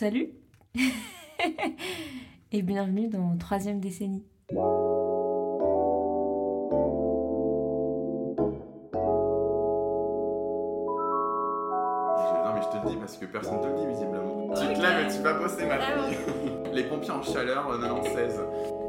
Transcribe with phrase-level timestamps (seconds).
[0.00, 0.30] Salut
[2.52, 4.24] et bienvenue dans troisième décennie.
[4.50, 4.62] Non
[12.54, 14.48] mais je te le dis parce que personne te le dit visiblement.
[14.54, 16.16] Tu te lèves et tu vas bosser ma fille.
[16.72, 18.40] Les pompiers en chaleur, euh, 96.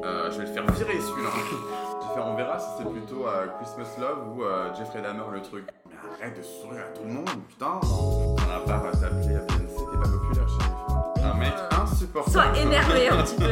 [0.05, 1.29] Euh, je vais le faire virer celui-là.
[1.35, 5.29] Je vais faire, on verra si c'est plutôt euh, Christmas Love ou euh, Jeffrey Dahmer
[5.33, 5.65] le truc.
[5.89, 7.81] Mais arrête de sourire à tout le monde, putain.
[7.83, 10.80] On a part à t'appeler à BNC, t'es pas populaire chez
[11.23, 12.31] Un mec insupportable.
[12.31, 13.51] Sois énervé un petit peu.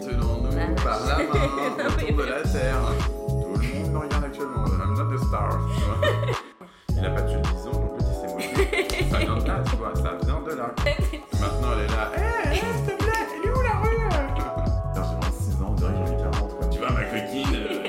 [0.00, 1.24] Tenons-nous par la main
[1.88, 2.76] autour de la terre.
[3.28, 4.64] Tout le monde me regarde actuellement.
[4.66, 5.48] I'm not the star.
[5.50, 5.98] tu vois.
[6.96, 8.40] Il a pas tué le bison, donc le c'est moi.
[9.10, 10.74] Ça vient de là, tu vois, ça vient de là.
[11.40, 12.10] Maintenant elle est là.
[12.52, 13.98] Hé, s'il te plaît, elle est où la rue?
[14.94, 16.66] J'ai 26 ans, on dirait que j'en ai 40 quoi.
[16.68, 17.82] Tu vois ma coquine, euh.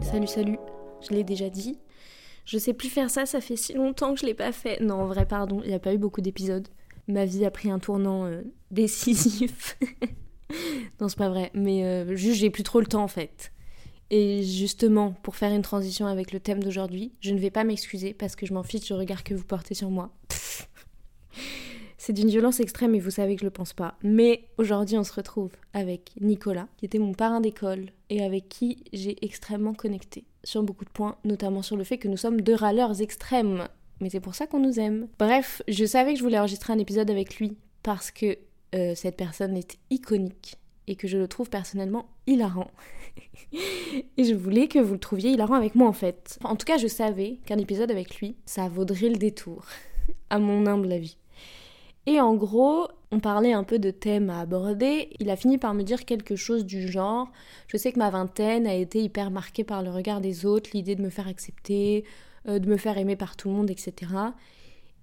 [0.02, 0.58] Salut, salut.
[1.02, 1.78] Je l'ai déjà dit.
[2.46, 4.80] Je sais plus faire ça, ça fait si longtemps que je l'ai pas fait.
[4.80, 6.68] Non, en vrai, pardon, il n'y a pas eu beaucoup d'épisodes.
[7.08, 9.76] Ma vie a pris un tournant euh, décisif.
[11.00, 13.52] non, c'est pas vrai, mais euh, juste j'ai plus trop le temps en fait.
[14.10, 18.14] Et justement, pour faire une transition avec le thème d'aujourd'hui, je ne vais pas m'excuser
[18.14, 20.12] parce que je m'en fiche du regard que vous portez sur moi.
[21.98, 23.96] C'est d'une violence extrême et vous savez que je le pense pas.
[24.04, 28.84] Mais aujourd'hui, on se retrouve avec Nicolas, qui était mon parrain d'école et avec qui
[28.92, 32.54] j'ai extrêmement connecté sur beaucoup de points, notamment sur le fait que nous sommes deux
[32.54, 33.66] râleurs extrêmes.
[34.00, 35.08] Mais c'est pour ça qu'on nous aime.
[35.18, 38.38] Bref, je savais que je voulais enregistrer un épisode avec lui parce que
[38.74, 42.70] euh, cette personne est iconique et que je le trouve personnellement hilarant.
[43.52, 46.38] et je voulais que vous le trouviez hilarant avec moi en fait.
[46.44, 49.64] En tout cas, je savais qu'un épisode avec lui, ça vaudrait le détour,
[50.30, 51.16] à mon humble avis.
[52.06, 55.10] Et en gros, on parlait un peu de thèmes à aborder.
[55.18, 57.30] Il a fini par me dire quelque chose du genre
[57.66, 60.94] Je sais que ma vingtaine a été hyper marquée par le regard des autres, l'idée
[60.94, 62.04] de me faire accepter,
[62.48, 64.12] euh, de me faire aimer par tout le monde, etc.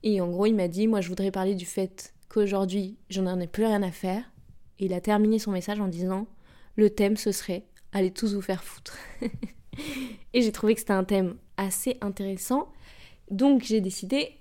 [0.03, 3.47] Et en gros, il m'a dit Moi, je voudrais parler du fait qu'aujourd'hui, j'en ai
[3.47, 4.23] plus rien à faire.
[4.79, 6.28] Et il a terminé son message en disant
[6.78, 8.97] Le thème, ce serait Allez tous vous faire foutre.
[10.33, 12.69] Et j'ai trouvé que c'était un thème assez intéressant.
[13.29, 14.38] Donc, j'ai décidé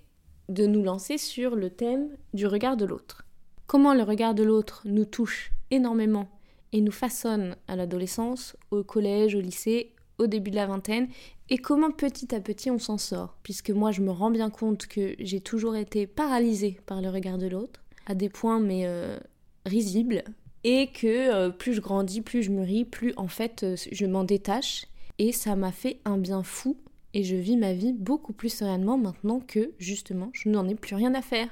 [0.49, 3.25] de nous lancer sur le thème du regard de l'autre.
[3.67, 6.29] Comment le regard de l'autre nous touche énormément
[6.73, 11.09] et nous façonne à l'adolescence, au collège, au lycée, au début de la vingtaine,
[11.51, 13.37] et comment petit à petit on s'en sort.
[13.43, 17.39] Puisque moi je me rends bien compte que j'ai toujours été paralysée par le regard
[17.39, 19.19] de l'autre, à des points mais euh,
[19.67, 20.25] risibles,
[20.65, 24.25] et que euh, plus je grandis, plus je mûris, plus en fait euh, je m'en
[24.25, 24.87] détache,
[25.19, 26.77] et ça m'a fait un bien fou
[27.15, 30.95] et je vis ma vie beaucoup plus sereinement maintenant que justement je n'en ai plus
[30.95, 31.49] rien à faire.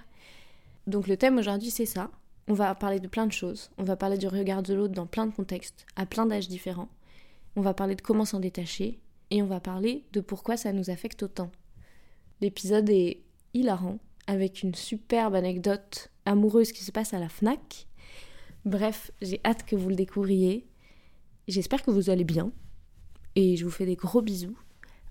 [0.87, 2.10] Donc le thème aujourd'hui c'est ça.
[2.48, 3.71] On va parler de plein de choses.
[3.78, 6.88] On va parler du regard de l'autre dans plein de contextes, à plein d'âges différents.
[7.56, 8.98] On va parler de comment s'en détacher
[9.31, 11.50] et on va parler de pourquoi ça nous affecte autant.
[12.41, 13.21] L'épisode est
[13.54, 17.87] hilarant avec une superbe anecdote amoureuse qui se passe à la FNAC.
[18.65, 20.66] Bref, j'ai hâte que vous le découvriez.
[21.48, 22.53] J'espère que vous allez bien
[23.34, 24.56] et je vous fais des gros bisous.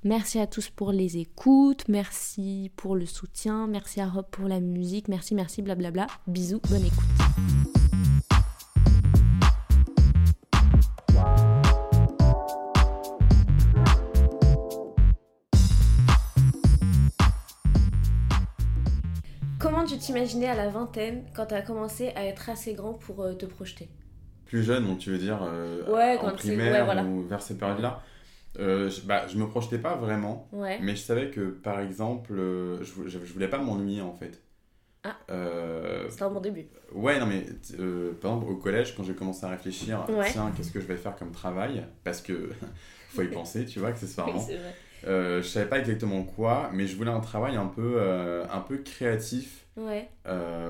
[0.03, 4.61] Merci à tous pour les écoutes, merci pour le soutien, merci à Rob pour la
[4.61, 6.07] musique, merci, merci, blablabla.
[6.25, 7.03] Bisous, bonne écoute.
[19.59, 23.21] Comment tu t'imaginais à la vingtaine quand tu as commencé à être assez grand pour
[23.21, 23.89] euh, te projeter?
[24.45, 27.03] Plus jeune, donc tu veux dire euh, Ouais, en quand primaire ouais, voilà.
[27.03, 28.01] ou vers cette période-là
[28.57, 30.47] euh, je, bah, je me projetais pas vraiment.
[30.51, 30.79] Ouais.
[30.81, 34.41] Mais je savais que, par exemple, euh, je, je, je voulais pas m'ennuyer en fait.
[35.03, 35.15] Ah.
[35.31, 36.65] Euh, C'était un bon début.
[36.93, 37.45] ouais, non, mais
[37.79, 40.29] euh, par exemple, au collège, quand j'ai commencé à réfléchir, Ouais.
[40.31, 41.85] tiens, qu'est-ce que je vais faire comme travail?
[42.03, 42.49] Parce que
[43.09, 44.39] faut y penser, tu vois, accessoirement.
[44.45, 44.73] c'est vrai.
[45.07, 48.01] Euh, je savais pas exactement quoi, mais je voulais un travail un peu,
[48.51, 49.65] un peu créatif.
[49.77, 50.09] Ouais.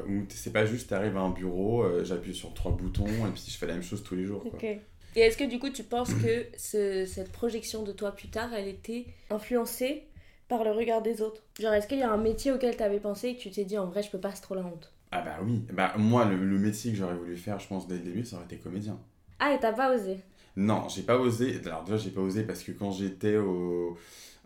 [0.08, 3.58] Où c'est pas juste t'arrives à un bureau, j'appuie sur trois boutons et puis je
[3.58, 4.44] fais la même chose tous les jours.
[4.44, 4.52] Quoi.
[4.54, 4.68] Ok.
[5.16, 8.53] Et est-ce que du coup tu penses que ce- cette projection de toi plus tard,
[8.53, 10.08] elle était influencée
[10.47, 11.44] par le regard des autres?
[11.60, 13.66] Genre est-ce qu'il y a un métier auquel tu avais pensé et que tu t'es
[13.66, 14.92] dit en vrai je peux pas, c'est trop la honte?
[15.12, 17.95] Ah bah oui, bah moi le, le métier que j'aurais voulu faire, je pense dès
[17.95, 19.00] le début, ça aurait été comédien.
[19.39, 20.19] Ah et t'as pas osé?
[20.56, 21.60] Non, j'ai pas osé.
[21.66, 23.98] Alors déjà, j'ai pas osé parce que quand j'étais au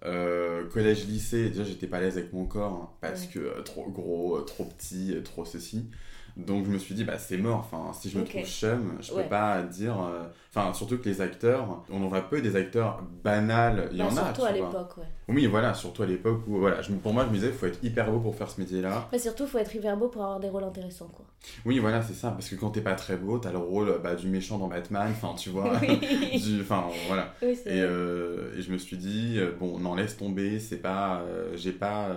[0.05, 3.31] euh, collège-lycée, déjà j'étais pas à l'aise avec mon corps hein, parce Ouais.
[3.33, 5.89] que euh, trop gros, euh, trop petit, trop ceci.
[6.35, 8.29] Donc je me suis dit, bah c'est mort, enfin, si je me Ok.
[8.29, 9.23] trouve chum, je Ouais.
[9.23, 10.01] peux pas dire.
[10.01, 10.23] euh,
[10.55, 14.05] Enfin, surtout que les acteurs, on en voit peu des acteurs banals, il y Bah,
[14.07, 14.25] en a.
[14.25, 15.03] surtout à l'époque, ouais.
[15.29, 17.65] Oui, voilà, surtout à l'époque où, voilà, je- pour moi, je me disais, il faut
[17.65, 19.07] être hyper beau pour faire ce métier-là.
[19.11, 21.25] Mais surtout, faut être hyper beau pour avoir des rôles intéressants, quoi.
[21.65, 24.13] Oui, voilà, c'est ça, parce que quand t'es pas très beau, t'as le rôle bah,
[24.15, 25.73] du méchant dans Batman, enfin, tu vois.
[25.81, 27.33] oui, du- Enfin, voilà.
[27.41, 31.21] oui Et, euh, et je me suis dit, euh, bon, non, laisse tomber, c'est pas.
[31.21, 32.15] euh, J'ai pas.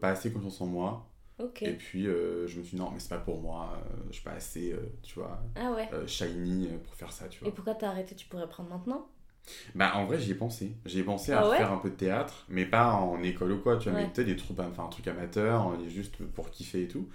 [0.00, 1.06] pas assez confiance en moi.
[1.62, 4.14] Et puis, euh, je me suis dit, non, mais c'est pas pour moi, euh, je
[4.14, 5.88] suis pas assez, euh, tu vois, Ah ouais.
[6.06, 7.54] shiny pour faire ça, tu Et vois.
[7.54, 9.06] pourquoi t'as arrêté Tu pourrais prendre maintenant?
[9.74, 10.72] Bah, en vrai, j'y ai pensé.
[10.86, 13.52] J'y ai pensé à Ah ouais faire un peu de théâtre, mais pas en école
[13.52, 16.82] ou quoi, tu vois, mais peut-être des trucs, enfin, un truc amateur, juste pour kiffer
[16.84, 17.08] et tout.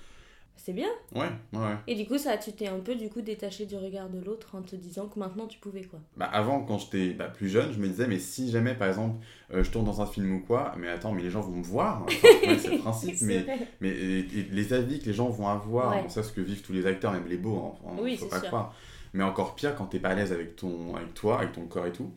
[0.58, 0.90] C'est bien.
[1.16, 1.76] Ouais, ouais.
[1.88, 4.56] Et du coup, ça, tu t'es un peu du coup détaché du regard de l'autre
[4.56, 6.00] en te disant que maintenant tu pouvais quoi.
[6.18, 9.24] Bah, avant, quand j'étais bah, plus jeune, je me disais, mais si jamais, par exemple,
[9.54, 11.64] euh, je tourne dans un film ou quoi, mais attends, mais les gens vont me
[11.64, 12.04] voir.
[12.04, 13.46] Enfin, ouais, c'est le principe, mais,
[13.82, 16.10] mais et- et les avis que les gens vont avoir, Ouais.
[16.10, 18.48] ça, ce que vivent tous les acteurs, même les beaux, hein, Oui, faut pas sûr.
[18.48, 18.74] croire.
[19.14, 21.86] Mais encore pire quand t'es pas à l'aise avec, ton, avec toi, avec ton corps
[21.86, 22.12] et tout.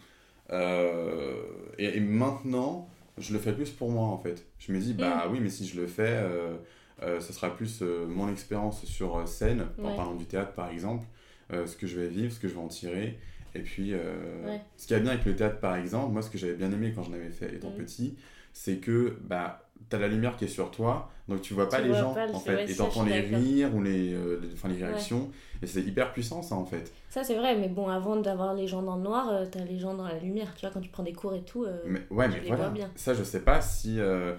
[0.50, 1.34] Euh,
[1.78, 2.88] et, et maintenant,
[3.18, 4.44] je le fais plus pour moi, en fait.
[4.58, 5.32] Je me dis, bah Mm.
[5.32, 6.56] oui, mais si je le fais, euh,
[7.02, 10.70] euh, ce sera plus euh, mon expérience sur euh, scène, en parlant du théâtre, par
[10.70, 11.06] exemple,
[11.52, 13.18] euh, ce que je vais vivre, ce que je vais en tirer.
[13.54, 14.60] Et puis, euh, Ouais.
[14.76, 16.92] ce qui est bien avec le théâtre, par exemple, moi, ce que j'avais bien aimé
[16.94, 17.74] quand j'en avais fait étant Mm.
[17.76, 18.16] petit,
[18.52, 21.78] c'est que bah, tu as la lumière qui est sur toi, donc tu vois pas
[21.78, 24.38] Tu les vois gens, pas en fait, vrai, et t'entends les rires ou les, euh,
[24.42, 25.30] les- enfin, les réactions,
[25.62, 26.92] et c'est hyper puissant, ça, en fait.
[27.08, 29.78] Ça c'est vrai, mais bon, avant d'avoir les gens dans le noir, euh, t'as les
[29.78, 30.52] gens dans la lumière.
[30.54, 31.64] Tu vois, quand tu prends des cours et tout.
[31.64, 32.90] euh, Mais, ouais, tu mais les voilà, vois bien.
[32.94, 34.34] ça, je sais pas si euh,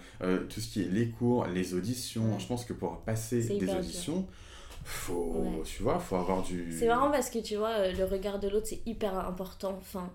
[0.49, 2.39] tout ce qui est les cours, les auditions, Ouais.
[2.39, 3.75] je pense que pour passer des dur.
[3.77, 4.25] auditions,
[4.83, 5.63] faut, Ouais.
[5.63, 6.71] tu vois, faut avoir du...
[6.71, 9.75] C'est marrant parce que tu vois, le regard de l'autre c'est hyper important.
[9.79, 10.09] Enfin,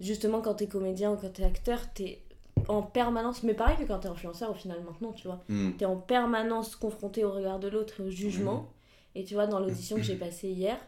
[0.00, 2.22] justement, quand t'es comédien ou quand t'es acteur, t'es
[2.68, 5.40] en permanence, mais pareil que quand t'es influenceur au final maintenant, tu vois.
[5.48, 5.72] Hmm.
[5.78, 8.70] T'es en permanence confronté au regard de l'autre et au jugement.
[9.14, 10.78] Et tu vois, dans l'audition que j'ai passée hier,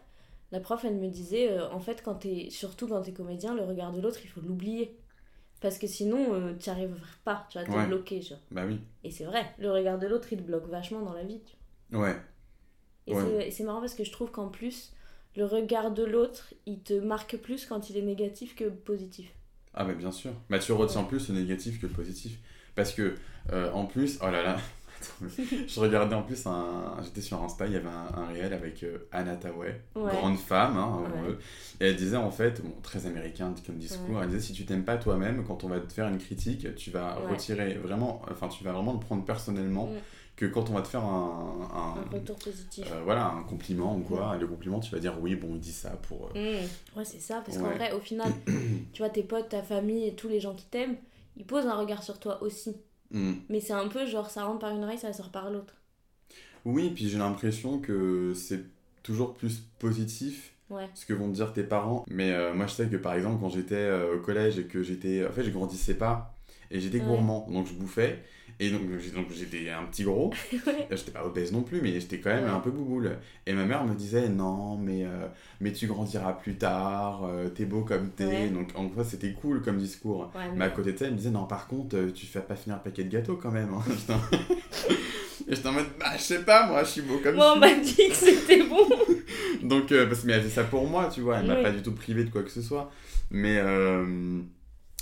[0.51, 3.63] la prof, elle me disait, euh, en fait, quand t'es, surtout quand t'es comédien, le
[3.63, 4.97] regard de l'autre, il faut l'oublier.
[5.61, 7.85] Parce que sinon, euh, t'y arriveras pas, tu vois, t'es Ouais.
[7.87, 8.39] bloqué, genre.
[8.51, 11.23] Bah oui, Et c'est vrai, le regard de l'autre, il te bloque vachement dans la
[11.23, 11.55] vie, tu
[11.91, 12.07] vois.
[12.07, 12.15] ouais.
[13.07, 13.21] Et Ouais.
[13.23, 14.93] c'est- et c'est marrant parce que je trouve qu'en plus,
[15.35, 19.31] le regard de l'autre, il te marque plus quand il est négatif que positif.
[19.73, 20.31] Ah bah bien sûr.
[20.49, 22.37] Bah tu retiens plus le négatif que le positif.
[22.75, 23.15] Parce que,
[23.51, 24.57] euh, en plus, oh là là,
[25.21, 25.29] mais
[25.67, 26.95] je regardais en plus un...
[27.03, 30.11] J'étais sur Insta, il y avait un, un réel avec euh, Anna Tawai, Ouais.
[30.11, 31.35] grande femme, hein, Ouais.
[31.81, 34.21] et elle disait en fait, bon, très américain comme discours, Ouais.
[34.23, 36.91] elle disait si tu t'aimes pas toi-même, quand on va te faire une critique, tu
[36.91, 39.97] vas retirer vraiment, enfin tu vas vraiment le prendre personnellement, Mm.
[40.41, 41.69] Que quand on va te faire un...
[41.73, 42.85] un- Un retour positif.
[42.91, 45.71] euh, voilà, un compliment ou quoi, le compliment, tu vas dire oui, bon, il dit
[45.71, 46.31] ça pour...
[46.35, 46.97] euh, Mm.
[46.97, 48.31] Ouais, c'est ça, parce qu'en vrai, au final,
[48.93, 50.95] tu vois, tes potes, ta famille et tous les gens qui t'aiment,
[51.37, 52.75] ils posent un regard sur toi aussi.
[53.11, 53.33] hmm.
[53.49, 55.75] Mais c'est un peu genre, ça rentre par une oreille, ça sort par l'autre.
[56.65, 58.63] Oui, puis j'ai l'impression que c'est
[59.03, 60.89] toujours plus positif Ouais.
[60.93, 62.05] ce que vont te dire tes parents.
[62.09, 64.81] Mais euh, moi, je sais que par exemple, quand j'étais euh, au collège et que
[64.81, 65.25] j'étais.
[65.27, 66.33] En fait, je grandissais pas
[66.69, 67.05] et j'étais Ouais.
[67.05, 68.23] gourmand, donc je bouffais.
[68.63, 68.81] Et donc,
[69.33, 70.31] j'étais un petit gros.
[70.53, 70.87] Ouais.
[70.91, 72.49] J'étais pas obèse non plus, mais j'étais quand même Ouais.
[72.51, 73.17] un peu bouboule.
[73.47, 75.27] Et ma mère me disait Non, mais, euh,
[75.59, 78.25] mais tu grandiras plus tard, euh, t'es beau comme t'es.
[78.25, 78.49] Ouais.
[78.49, 80.31] Donc en fait, c'était cool comme discours.
[80.55, 82.55] Mais à côté de ça, elle me disait non, par contre, euh, tu fais pas
[82.55, 83.73] finir le paquet de gâteaux quand même.
[83.73, 83.81] hein.
[83.89, 84.37] J'étais en-
[85.47, 87.59] Et j'étais en mode, bah, je sais pas, moi, je suis beau comme Moi, on
[87.59, 88.87] m'a dit que c'était bon.
[89.63, 91.71] Donc, euh, parce que mais elle faisait ça pour moi, tu vois, elle m'a pas
[91.71, 92.91] du tout privé de quoi que ce soit.
[93.31, 93.57] Mais,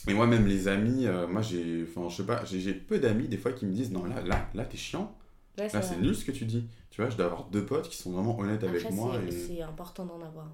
[0.10, 3.28] et moi, même les amis, euh, moi, j'ai, enfin, je sais pas, j'ai peu d'amis
[3.28, 5.16] des fois qui me disent, non, là, là, là, t'es chiant.
[5.58, 6.68] Ouais, Là, c'est nul ce que tu dis.
[6.90, 9.16] Tu vois, je dois avoir deux potes qui sont vraiment honnêtes avec moi.
[9.22, 9.56] c'est- Et...
[9.58, 10.48] c'est important d'en avoir.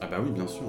[0.00, 0.64] Ah, bah oui, bien sûr.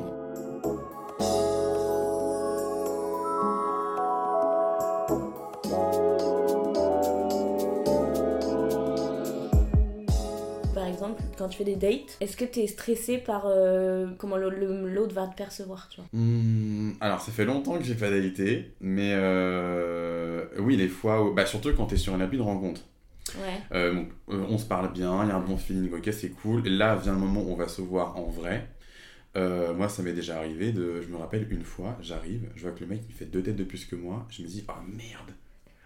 [11.42, 15.36] Quand tu fais des dates, est-ce que t'es stressé par euh, comment l'autre va te
[15.36, 16.08] percevoir, tu vois?
[16.14, 21.34] Hmm, alors, ça fait longtemps que j'ai pas daté, mais euh, oui, les fois où.
[21.34, 22.82] Bah, surtout quand t'es sur une appli de rencontre.
[23.40, 23.60] Ouais.
[23.72, 26.68] Euh, donc, on se parle bien, il y a un bon feeling, ok, c'est cool.
[26.68, 28.70] Là vient le moment où on va se voir en vrai.
[29.36, 31.02] Euh, moi, ça m'est déjà arrivé de.
[31.02, 33.56] Je me rappelle une fois, j'arrive, je vois que le mec il fait deux têtes
[33.56, 34.28] de plus que moi.
[34.30, 35.32] Je me dis, oh merde.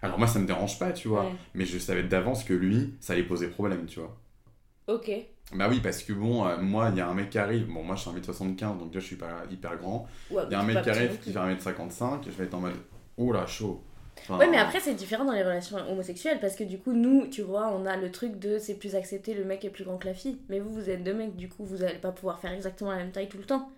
[0.02, 1.24] Alors, moi, ça me dérange pas, tu vois.
[1.24, 1.32] Ouais.
[1.54, 4.14] Mais je savais d'avance que lui, ça allait poser problème, tu vois.
[4.86, 5.10] Ok.
[5.54, 7.66] Bah oui, parce que bon, euh, moi, il y a un mec qui arrive.
[7.66, 10.06] Bon, moi, je suis 1m75, donc déjà, je suis pas hyper grand.
[10.30, 12.54] Ouais, Il y a un mec qui arrive qui fait 1m55, et je vais être
[12.54, 12.74] en mode,
[13.16, 13.82] oh là, chaud.
[14.22, 14.38] Enfin.
[14.38, 17.42] Ouais, mais après, c'est différent dans les relations homosexuelles parce que du coup, nous, tu
[17.42, 20.06] vois, on a le truc de c'est plus accepté, le mec est plus grand que
[20.06, 20.38] la fille.
[20.48, 22.96] Mais vous, vous êtes deux mecs, du coup, vous allez pas pouvoir faire exactement la
[22.96, 23.70] même taille tout le temps.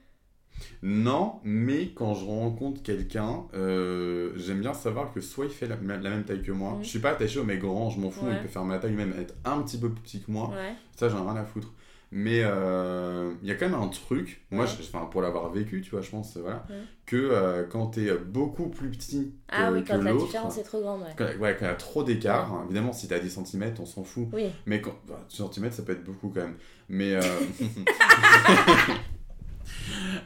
[0.82, 5.76] Non, mais quand je rencontre quelqu'un, euh, j'aime bien savoir que soit il fait la,
[5.76, 6.72] la même taille que moi.
[6.74, 6.84] Mhm.
[6.84, 8.32] Je suis pas attaché au mec grand, je m'en fous, Ouais.
[8.36, 10.50] il peut faire ma taille, même être un petit peu plus petit que moi.
[10.50, 10.72] Ouais.
[10.96, 11.72] Ça, j'en ai rien à foutre.
[12.10, 14.70] Mais euh, il y a quand même un truc, moi, Ouais.
[14.70, 16.64] je- enfin, pour l'avoir vécu, tu vois, je pense, voilà,
[17.04, 20.62] que euh, quand t'es beaucoup plus petit que, Ah oui, que quand la différence est
[20.62, 21.08] trop grande, ouais.
[21.18, 23.84] quand, ouais, quand il y a trop d'écart, hein, évidemment, si t'as 10 cm, on
[23.84, 24.26] s'en fout.
[24.32, 24.46] Oui.
[24.64, 26.54] Mais quand, bah, 10 cm, ça peut être beaucoup quand même.
[26.88, 27.18] Mais.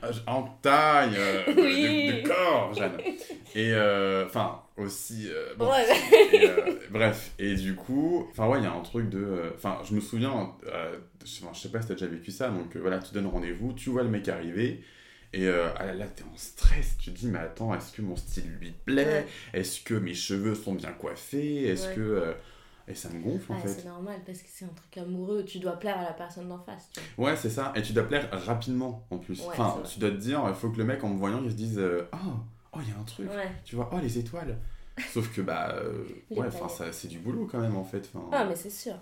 [0.04, 2.06] euh, en taille, euh, de- Oui.
[2.06, 2.98] de, de corps, Jeanne.
[3.54, 5.28] Et euh, enfin, aussi.
[5.28, 5.86] euh, bon, Ouais.
[6.32, 9.52] et, euh, bref, et du coup, enfin ouais, il y a un truc de...
[9.54, 10.52] Enfin, je me souviens,
[11.24, 14.02] je, sais pas si t'as déjà vécu ça, donc voilà, tu donnes rendez-vous, tu vois
[14.02, 14.82] le mec arriver,
[15.34, 18.02] et euh, ah là là, t'es en stress, tu te dis, mais attends, est-ce que
[18.02, 19.26] mon style lui plaît?
[19.54, 19.60] Ouais.
[19.60, 21.64] Est-ce que mes cheveux sont bien coiffés?
[21.68, 21.94] Est-ce Ouais.
[21.94, 22.00] que...
[22.00, 22.32] euh,
[22.88, 23.68] Et ça me gonfle en Ouais, fait.
[23.68, 25.44] c'est normal parce que c'est un truc amoureux.
[25.44, 26.88] Tu dois plaire à la personne d'en face.
[26.92, 27.30] Tu vois.
[27.30, 29.40] Ouais, c'est ça, et tu dois plaire rapidement en plus.
[29.40, 31.50] Ouais, enfin, tu dois te dire, il faut que le mec en me voyant, il
[31.50, 32.16] se dise, euh, oh,
[32.74, 33.30] oh, il y a un truc.
[33.30, 33.50] Ouais.
[33.64, 34.58] Tu vois, oh, les étoiles.
[35.12, 36.48] Sauf que, bah, euh, ouais,
[36.92, 38.10] c'est du boulot quand même en fait.
[38.14, 38.94] Enfin, Ah, mais c'est sûr.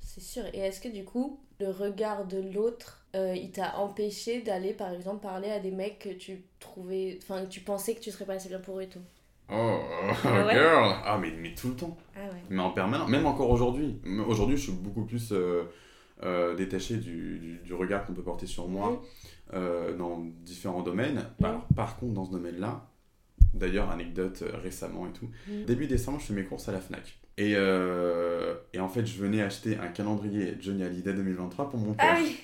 [0.00, 0.44] C'est sûr.
[0.54, 4.90] Et est-ce que du coup, le regard de l'autre, euh, il t'a empêché d'aller par
[4.92, 7.18] exemple parler à des mecs que tu trouvais.
[7.22, 9.00] Enfin, que tu pensais que tu serais pas assez bien pour eux et tout?
[9.52, 9.80] Oh,
[10.24, 11.96] Ah ouais girl Ah, mais, mais tout le temps.
[12.16, 12.40] Ah ouais.
[12.50, 13.96] Mais en permanence, même encore aujourd'hui.
[14.26, 15.64] Aujourd'hui, je suis beaucoup plus euh,
[16.22, 19.02] euh, détaché du, du- du regard qu'on peut porter sur moi
[19.54, 21.24] euh, dans différents domaines.
[21.42, 22.86] Alors, par contre, dans ce domaine-là,
[23.54, 25.64] d'ailleurs, anecdote euh, récemment et tout, Mhm.
[25.64, 27.18] début décembre, je fais mes courses à la Fnac.
[27.38, 31.94] Et, euh, et en fait, je venais acheter un calendrier Johnny Hallyday 2023 pour mon
[31.94, 32.16] père.
[32.16, 32.36] Ah oui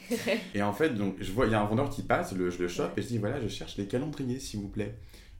[0.54, 2.62] Et en fait, donc, je vois, il y a un vendeur qui passe, le, je
[2.62, 3.00] le chope, Ouais.
[3.00, 4.94] et je dis, voilà, je cherche les calendriers, s'il vous plaît.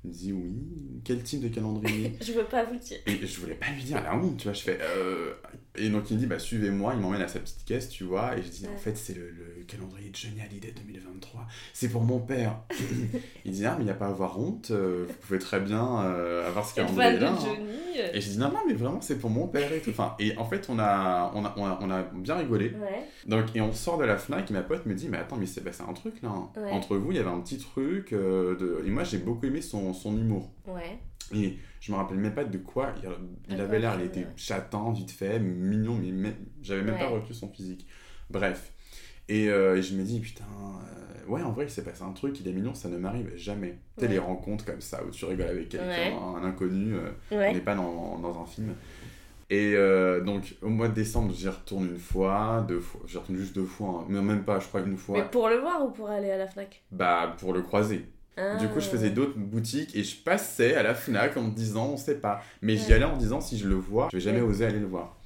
[0.06, 2.98] Il me dit, oui, quel type de calendrier Je veux pas vous dire.
[3.06, 4.78] Et je voulais pas lui dire la honte, tu vois, je fais...
[4.80, 5.32] euh,
[5.76, 8.36] Et donc il me dit, bah suivez-moi, il m'emmène à sa petite caisse, tu vois,
[8.38, 12.20] et je dis, en fait, c'est le, le calendrier Johnny Hallyday 2023, c'est pour mon
[12.20, 12.60] père.
[13.44, 15.58] il dit, ah, mais il n'y a pas à avoir honte, euh, vous pouvez très
[15.60, 17.32] bien euh, avoir ce de calendrier-là.
[17.32, 17.56] hein.
[18.14, 19.88] Et je dis, non, non, mais vraiment, c'est pour mon père et tout.
[19.90, 22.66] Enfin, et en fait, on a, on a, on a, on a bien rigolé.
[22.80, 23.06] Ouais.
[23.26, 25.46] Donc, et on sort de la Fnac, et ma pote me dit, mais attends, mais
[25.46, 26.28] c'est passé un truc là.
[26.28, 26.50] hein.
[26.56, 26.70] Ouais.
[26.70, 28.12] Entre vous, il y avait un petit truc.
[28.12, 28.82] euh, de...
[28.86, 30.52] Et moi, j'ai beaucoup aimé son, son humour.
[30.66, 30.98] Ouais.
[31.34, 32.94] Et je me rappelle même pas de quoi.
[33.48, 34.06] Il, avait l'air, il ouais.
[34.06, 37.18] était chatin, vite fait, mignon, mais même- j'avais même pas Ouais.
[37.18, 37.86] retenu son physique.
[38.30, 38.72] Bref.
[39.28, 42.12] Et, euh, et je me dis, putain, euh, ouais, en vrai, il s'est passé un
[42.12, 43.70] truc, il est mignon, ça ne m'arrive jamais.
[43.96, 44.12] Tu sais, Ouais.
[44.12, 46.12] les rencontres comme ça, où tu rigoles avec quelqu'un, Ouais.
[46.14, 47.52] un inconnu, euh, on Ouais.
[47.52, 48.74] n'est pas dans, dans un film.
[49.50, 49.74] Et
[50.24, 53.64] donc, au mois de décembre, j'y retourne une fois, deux fois, j'y retourne juste deux
[53.64, 56.08] fois, hein, mais même pas, je crois, une fois, Mais pour le voir ou pour
[56.08, 56.82] aller à la Fnac?
[56.90, 58.06] Bah, pour le croiser.
[58.60, 59.14] Du coup, je faisais Ah.
[59.14, 62.42] d'autres boutiques et je passais à la Fnac en me disant, on sait pas.
[62.60, 64.48] Mais j'y allais en me disant, si je le vois, je vais jamais Ouais.
[64.48, 65.16] oser aller le voir.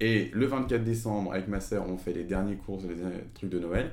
[0.00, 3.50] Et le 24 décembre, avec ma sœur, on fait les derniers courses, les derniers trucs
[3.50, 3.92] de Noël.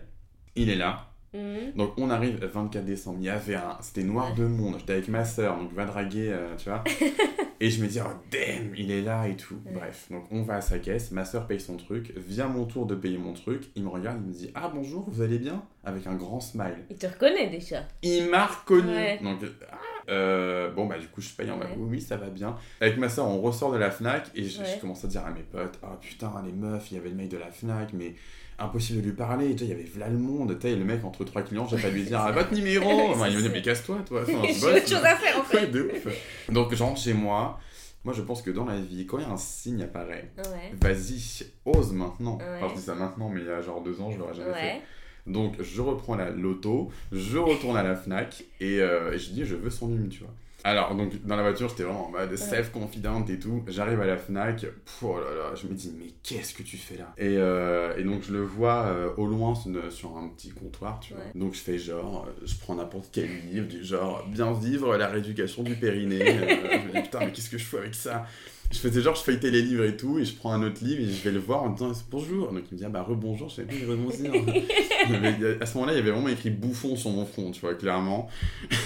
[0.56, 1.08] Il est là.
[1.34, 1.74] Mhm.
[1.76, 3.78] Donc on arrive le 24 décembre, il y avait un...
[3.82, 4.76] C'était noir de monde.
[4.80, 6.84] J'étais avec ma sœur, donc va draguer, euh, tu vois.
[7.60, 9.58] et je me dis, oh damn, il est là et tout.
[9.74, 12.86] Bref, donc on va à sa caisse, ma sœur paye son truc, vient mon tour
[12.86, 15.64] de payer mon truc, il me regarde, il me dit, ah bonjour, vous allez bien?
[15.86, 16.86] Avec un grand smile.
[16.90, 17.84] Il te reconnaît déjà.
[18.04, 18.94] Il m'a reconnu.
[18.94, 19.20] Ouais.
[19.22, 19.76] Donc, ah,
[20.10, 21.76] euh, bon, bah, du coup, je paye en mode Ouais.
[21.78, 22.56] oui, oui, ça va bien.
[22.80, 24.68] Avec ma soeur, on ressort de la Fnac et je, Ouais.
[24.76, 27.16] je commence à dire à mes potes Ah putain, les meufs, il y avait le
[27.16, 28.16] mec de la Fnac, mais
[28.60, 29.50] impossible de lui parler.
[29.52, 30.58] Il y avait V'là le monde.
[30.62, 33.38] Sais, le mec entre trois clients, j'ai pas lui dire Ah, votre numéro Enfin, Il
[33.38, 34.24] me dit Mais casse-toi, toi.
[34.26, 35.68] Je J'ai autre chose à faire en Ouais, fait.
[35.68, 36.08] de ouf.
[36.50, 37.60] Donc, j'entre chez moi.
[38.06, 40.74] Moi, je pense que dans la vie, quand il y a un signe apparaît, Ouais.
[40.82, 42.38] vas-y, ose maintenant.
[42.38, 42.44] Ouais.
[42.58, 44.54] Enfin, je dis ça maintenant, mais il y a genre deux ans, je l'aurais jamais
[44.54, 44.82] fait.
[45.26, 49.46] Donc je reprends la loto, je retourne à la Fnac et, euh, et je dis
[49.46, 50.34] je veux son hume, tu vois.
[50.66, 53.64] Alors donc dans la voiture j'étais vraiment en mode self-confident et tout.
[53.68, 56.78] J'arrive à la Fnac, pff, oh là là, je me dis mais qu'est-ce que tu
[56.78, 57.14] fais là?
[57.18, 61.14] Et, euh, et donc je le vois euh, au loin sur un petit comptoir, tu
[61.14, 61.24] vois.
[61.36, 65.08] Donc je fais genre, euh, je prends n'importe quel livre, du genre bien vivre la
[65.08, 66.24] rééducation du périnée.
[66.24, 68.26] Euh, je me dis putain mais qu'est-ce que je fais avec ça?
[68.74, 71.02] Je faisais genre, je feuilletais les livres et tout, et je prends un autre livre
[71.02, 72.52] et je vais le voir en disant bonjour.
[72.52, 73.62] Donc il me dit, ah bah rebonjour, je.
[75.10, 77.52] Il y avait- à ce moment-là, il y avait vraiment écrit bouffon sur mon front,
[77.52, 78.30] tu vois, clairement.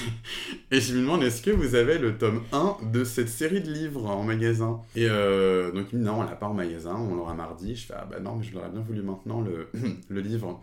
[0.72, 3.72] et je lui demande, est-ce que vous avez le tome 1 de cette série de
[3.72, 4.82] livres en magasin?
[4.96, 7.76] Et euh, donc il me dit, non, on l'a pas en magasin, on l'aura mardi.
[7.76, 9.68] Je fais, ah bah non, mais je l'aurais bien voulu maintenant, le,
[10.10, 10.60] le livre.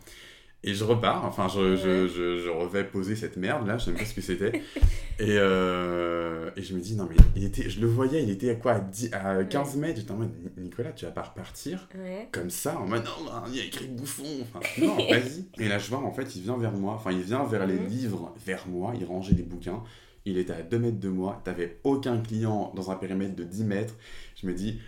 [0.66, 3.90] Et je repars, enfin, je, je, je, je revais poser cette merde là, je sais
[3.90, 4.62] même pas ce que c'était.
[5.21, 8.50] Et, euh, et je me dis, non, mais il était, je le voyais, il était
[8.50, 10.00] à quoi À, 10 à 15 mètres.
[10.00, 12.28] J'étais en mode, Nicolas, tu vas pas repartir Ouais.
[12.33, 13.11] comme ça, en mode, non,
[13.47, 14.25] il y a écrit bouffon.
[14.42, 15.44] Enfin, non, vas-y.
[15.62, 17.78] Et là, je vois, en fait, il vient vers moi, enfin, il vient vers les
[17.78, 17.87] Mhm.
[17.87, 19.85] livres, vers moi, il rangeait des bouquins.
[20.25, 23.62] Il était à 2 mètres de moi, t'avais aucun client dans un périmètre de 10
[23.64, 23.94] mètres.
[24.40, 24.80] Je me dis,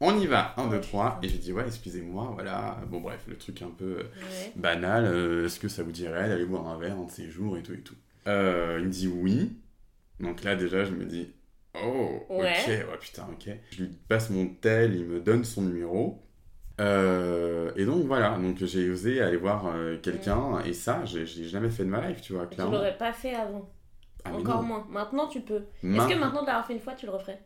[0.00, 1.10] on y va, 1, 2, Oh, 3.
[1.20, 1.20] putain.
[1.22, 2.78] Et j'ai dit, ouais, excusez-moi, voilà.
[2.88, 4.52] Bon, bref, le truc un peu euh, Ouais.
[4.56, 5.04] banal.
[5.06, 7.62] euh, Est-ce que ça vous dirait d'aller boire un verre un de ces jours et
[7.62, 7.96] tout et tout?
[8.26, 9.56] Euh, Il me dit oui.
[10.20, 11.32] Donc là, déjà, je me dis,
[11.82, 12.86] oh, ok, Ouais.
[13.00, 13.50] putain, ok.
[13.70, 16.22] Je lui passe mon tel, il me donne son numéro.
[16.80, 19.66] Euh, et donc voilà, donc j'ai osé aller voir
[20.02, 22.72] quelqu'un, et ça, j'ai jamais fait de ma life, tu vois, Tu clairement.
[22.74, 23.68] l'aurais pas fait avant.
[24.24, 24.68] Ah, Encore non.
[24.68, 24.86] moins.
[24.90, 25.62] Maintenant, tu peux.
[25.82, 27.40] Est-ce que maintenant, de l'avoir fait une fois, tu le referais?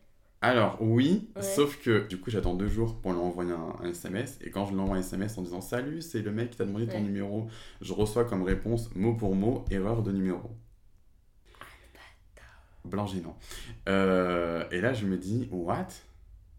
[0.44, 1.42] Alors oui, Ouais.
[1.42, 4.66] sauf que du coup j'attends deux jours pour lui envoyer un, un SMS et quand
[4.66, 6.94] je lui envoie un SMS en disant salut c'est le mec qui t'a demandé ton
[6.94, 7.00] Ouais.
[7.00, 7.46] numéro,
[7.80, 10.50] je reçois comme réponse mot pour mot erreur de numéro.
[12.84, 13.38] Blanc gênant.
[13.88, 15.86] Euh, et là je me dis what?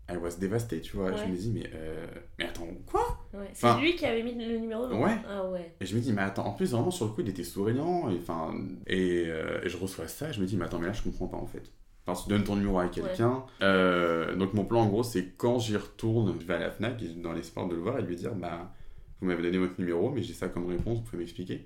[0.10, 1.14] I was dévasté tu vois.
[1.16, 2.06] Je me dis mais euh,
[2.40, 3.20] mais attends quoi?
[3.34, 3.50] Ouais.
[3.54, 5.18] C'est Enfin- lui qui avait mis le numéro Ouais.
[5.28, 5.76] Ah ouais.
[5.82, 8.10] Et je me dis mais attends en plus vraiment sur le coup il était souriant
[8.10, 8.54] et enfin
[8.88, 11.28] et, euh, et je reçois ça je me dis mais attends mais là je comprends
[11.28, 11.70] pas en fait.
[12.06, 13.44] Enfin, tu donnes ton numéro à quelqu'un.
[13.62, 17.02] Euh, donc, mon plan, en gros, c'est quand j'y retourne, je vais à la Fnac
[17.22, 18.74] dans l'espoir de le voir et de lui dire Bah,
[19.22, 21.66] vous m'avez donné votre numéro, mais j'ai ça comme réponse, vous pouvez m'expliquer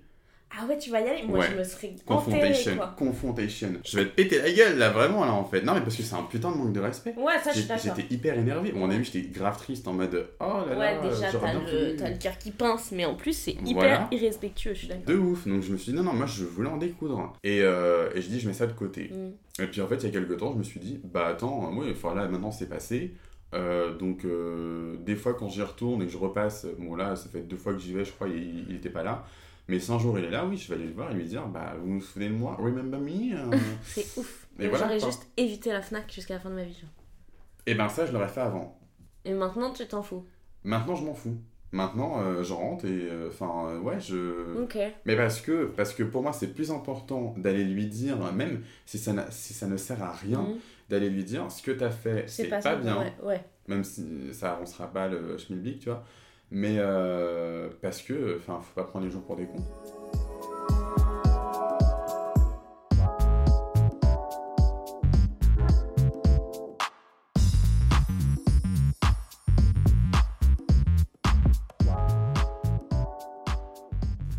[0.49, 1.47] Ah ouais, tu vas y aller Moi, Ouais.
[1.51, 2.77] je me serais Confrontation.
[2.77, 2.95] quoi.
[2.97, 3.69] Confrontation.
[3.85, 5.61] Je vais te péter la gueule, là, vraiment, là, en fait.
[5.61, 7.13] Non, mais parce que c'est un putain de manque de respect.
[7.17, 7.83] Ouais, ça, je suis d'accord.
[7.97, 8.71] J'étais hyper énervé.
[8.71, 8.91] Bon, au Ouais.
[8.91, 11.95] début, j'étais grave triste en mode Oh là Ouais, là, déjà, j'aurais t'as bien le,
[11.97, 14.07] t'as le cœur qui pince, mais en plus, c'est hyper Voilà.
[14.11, 15.05] irrespectueux, je suis d'accord.
[15.05, 15.45] De ouf.
[15.47, 17.33] Donc, je me suis dit Non, non, moi, je voulais en découdre.
[17.43, 19.11] Et, euh, et je dis Je mets ça de côté.
[19.13, 19.63] Mm.
[19.63, 21.71] Et puis en fait, il y a quelques temps, je me suis dit, bah attends,
[21.71, 23.15] moi, enfin là, maintenant c'est passé.
[23.55, 27.27] Euh, donc, euh, des fois, quand j'y retourne et que je repasse, bon là, ça
[27.29, 29.25] fait deux fois que j'y vais, je crois, il, il était pas là.
[29.67, 31.25] Mais si un jour il est là, oui, je vais aller le voir et lui
[31.25, 33.35] dire, bah vous vous souvenez de moi, remember me?
[33.35, 34.47] Euh C'est ouf.
[34.57, 36.73] Voilà, J'aurais juste évité la Fnac jusqu'à la fin de ma vie.
[36.79, 36.89] genre.
[37.65, 38.79] Et ben ça, je l'aurais fait avant.
[39.25, 40.25] Et maintenant, tu t'en fous.
[40.63, 41.37] Maintenant, je m'en fous.
[41.73, 44.61] Maintenant, euh, je rentre et, euh, enfin, euh, ouais, je.
[44.63, 44.77] Ok.
[45.05, 48.97] Mais parce que, parce que pour moi, c'est plus important d'aller lui dire, même si
[48.97, 50.55] ça, si ça ne sert à rien, Mm.
[50.89, 52.97] d'aller lui dire ce que t'as fait, c'est pas, ça, bien.
[52.97, 53.43] Ouais, ouais.
[53.67, 56.05] même si ça avancera pas le schmilblick, tu vois.
[56.49, 59.63] Mais euh, parce que, enfin, faut pas prendre les gens pour des cons.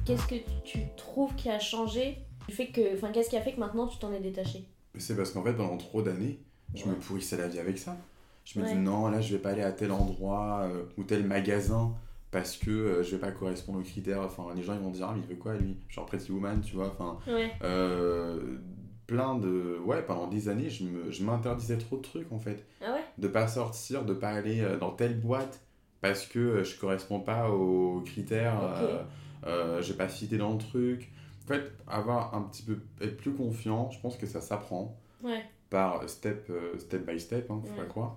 [0.06, 2.16] Qu'est-ce que tu trouves qui a changé?
[2.48, 4.64] Du fait que, enfin, qu'est-ce qui a fait que maintenant tu t'en es détaché?
[4.96, 6.40] C'est parce qu'en fait, pendant trop d'années,
[6.74, 7.94] je me pourrissais la vie avec ça.
[8.50, 8.72] Je me Ouais.
[8.72, 11.92] dis non, là, je vais pas aller à tel endroit euh, ou tel magasin
[12.30, 14.22] parce que euh, je vais pas correspondre aux critères.
[14.22, 15.76] Enfin, les gens ils vont dire, ah, mais il veut quoi lui?
[15.90, 16.86] Genre Pretty Woman, tu vois.
[16.88, 17.52] Enfin, Ouais.
[17.62, 18.56] euh,
[19.06, 19.78] plein de.
[19.84, 22.64] Ouais, pendant des années, je me- je m'interdisais trop de trucs en fait.
[22.82, 23.04] Ah ouais?
[23.18, 25.60] De pas sortir, de pas aller euh, dans telle boîte
[26.00, 28.88] parce que je correspond pas aux critères, Ok.
[29.46, 31.10] euh, j'ai pas cité dans le truc.
[31.44, 35.42] En fait, avoir un petit peu, être plus confiant, je pense que ça s'apprend Ouais.
[35.68, 37.76] par step, step by step, hein, faut Ouais.
[37.76, 38.16] pas croire.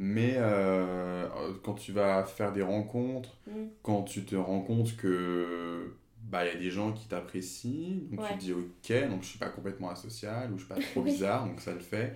[0.00, 1.26] Mais euh,
[1.64, 3.66] quand tu vas faire des rencontres, Mm.
[3.82, 8.26] quand tu te rends compte que bah il y a des gens qui t'apprécient, donc
[8.28, 11.02] tu te dis ok, donc je suis pas complètement asocial ou je suis pas trop
[11.02, 12.14] bizarre, donc ça le fait.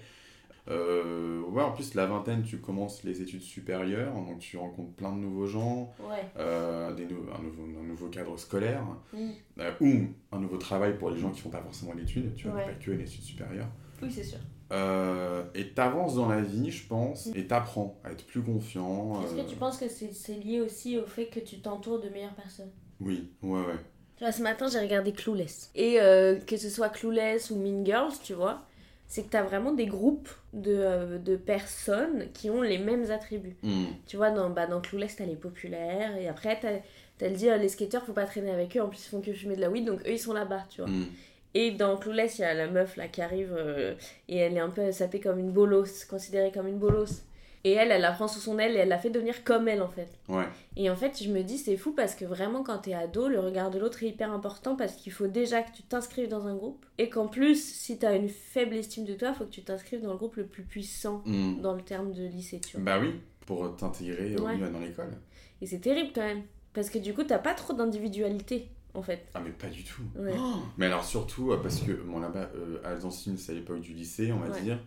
[0.68, 5.10] Euh, ouais, en plus la vingtaine, tu commences les études supérieures, donc tu rencontres plein
[5.12, 6.24] de nouveaux gens, Ouais.
[6.38, 9.30] euh, des un, nouveau, un nouveau cadre scolaire, Mm.
[9.58, 9.92] euh, ou
[10.30, 12.66] un nouveau travail pour les gens qui font pas forcément l'étude, tu vois, Ouais.
[12.66, 13.68] pas que les études supérieures.
[14.02, 14.38] Oui, c'est sûr.
[14.72, 19.22] Euh, et t'avances dans la vie, je pense, et t'apprends à être plus confiant.
[19.22, 22.00] Est-ce euh, que tu penses que c'est c'est lié aussi au fait que tu t'entoures
[22.00, 22.70] de meilleures personnes?
[23.00, 23.78] Oui, ouais, ouais.
[24.16, 25.70] Tu vois, ce matin, j'ai regardé Clueless.
[25.74, 28.62] Et euh, que ce soit Clueless ou Mean Girls, tu vois,
[29.06, 33.56] c'est que t'as vraiment des groupes de, euh, de personnes qui ont les mêmes attributs.
[33.62, 33.84] Mm.
[34.06, 36.78] Tu vois, dans, bah, dans Clueless, t'as les populaires, et après, t'as
[37.18, 39.20] t'as le dit, euh, les skateurs, faut pas traîner avec eux, en plus, ils font
[39.20, 40.90] que fumer de la weed, donc eux, ils sont là-bas, tu vois.
[40.90, 41.06] Mm.
[41.54, 43.94] Et dans Clueless, il y a la meuf, là, qui arrive, euh,
[44.28, 47.22] et elle est un peu sapée comme une bolos, considérée comme une bolos.
[47.64, 49.82] Et elle, elle la prend sous son aile, et elle la fait devenir comme elle,
[49.82, 50.08] en fait.
[50.28, 50.46] Ouais.
[50.76, 53.38] Et en fait, je me dis, c'est fou parce que vraiment, quand t'es ado, le
[53.38, 56.56] regard de l'autre est hyper important parce qu'il faut déjà que tu t'inscrives dans un
[56.56, 56.84] groupe.
[56.98, 60.10] Et qu'en plus, si t'as une faible estime de toi, faut que tu t'inscrives dans
[60.10, 61.60] le groupe le plus puissant Mm.
[61.60, 62.84] dans le terme de lycée, tu vois.
[62.84, 64.56] Bah oui, pour t'intégrer au Ouais.
[64.56, 65.12] mieux dans l'école.
[65.60, 66.42] Et c'est terrible quand même.
[66.74, 69.26] Parce que du coup, t'as pas trop d'individualité, en fait.
[69.34, 70.02] Ah mais pas du tout.
[70.16, 70.32] Ouais.
[70.38, 73.80] Oh mais alors surtout euh, parce que bon là-bas euh, à Alsancine c'est à l'époque
[73.80, 74.60] du lycée on va Ouais.
[74.62, 74.78] dire.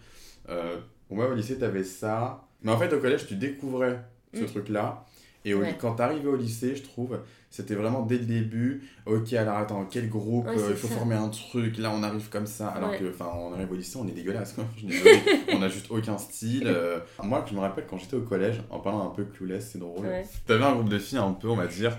[0.49, 0.77] Euh,
[1.09, 2.47] ouais au lycée t'avais ça.
[2.63, 3.99] Mais en fait au collège tu découvrais
[4.33, 4.45] ce Mm.
[4.47, 5.05] truc-là.
[5.47, 5.77] Et au, Ouais.
[5.79, 7.19] quand t'arrivais au lycée je trouve
[7.51, 8.83] c'était vraiment dès le début.
[9.05, 10.95] Ok alors attends quel groupe Ouais, euh, il faut ça.
[10.95, 12.97] former un truc là on arrive comme ça alors Ouais.
[12.99, 14.65] que enfin on arrive au lycée on est dégueulasse quoi.
[14.77, 14.85] Je
[15.55, 16.63] on a juste aucun style.
[16.67, 16.99] euh.
[17.23, 20.05] Moi je me rappelle quand j'étais au collège en parlant un peu clueless c'est drôle.
[20.05, 20.25] Ouais.
[20.47, 21.97] T'avais un groupe de filles un peu on va dire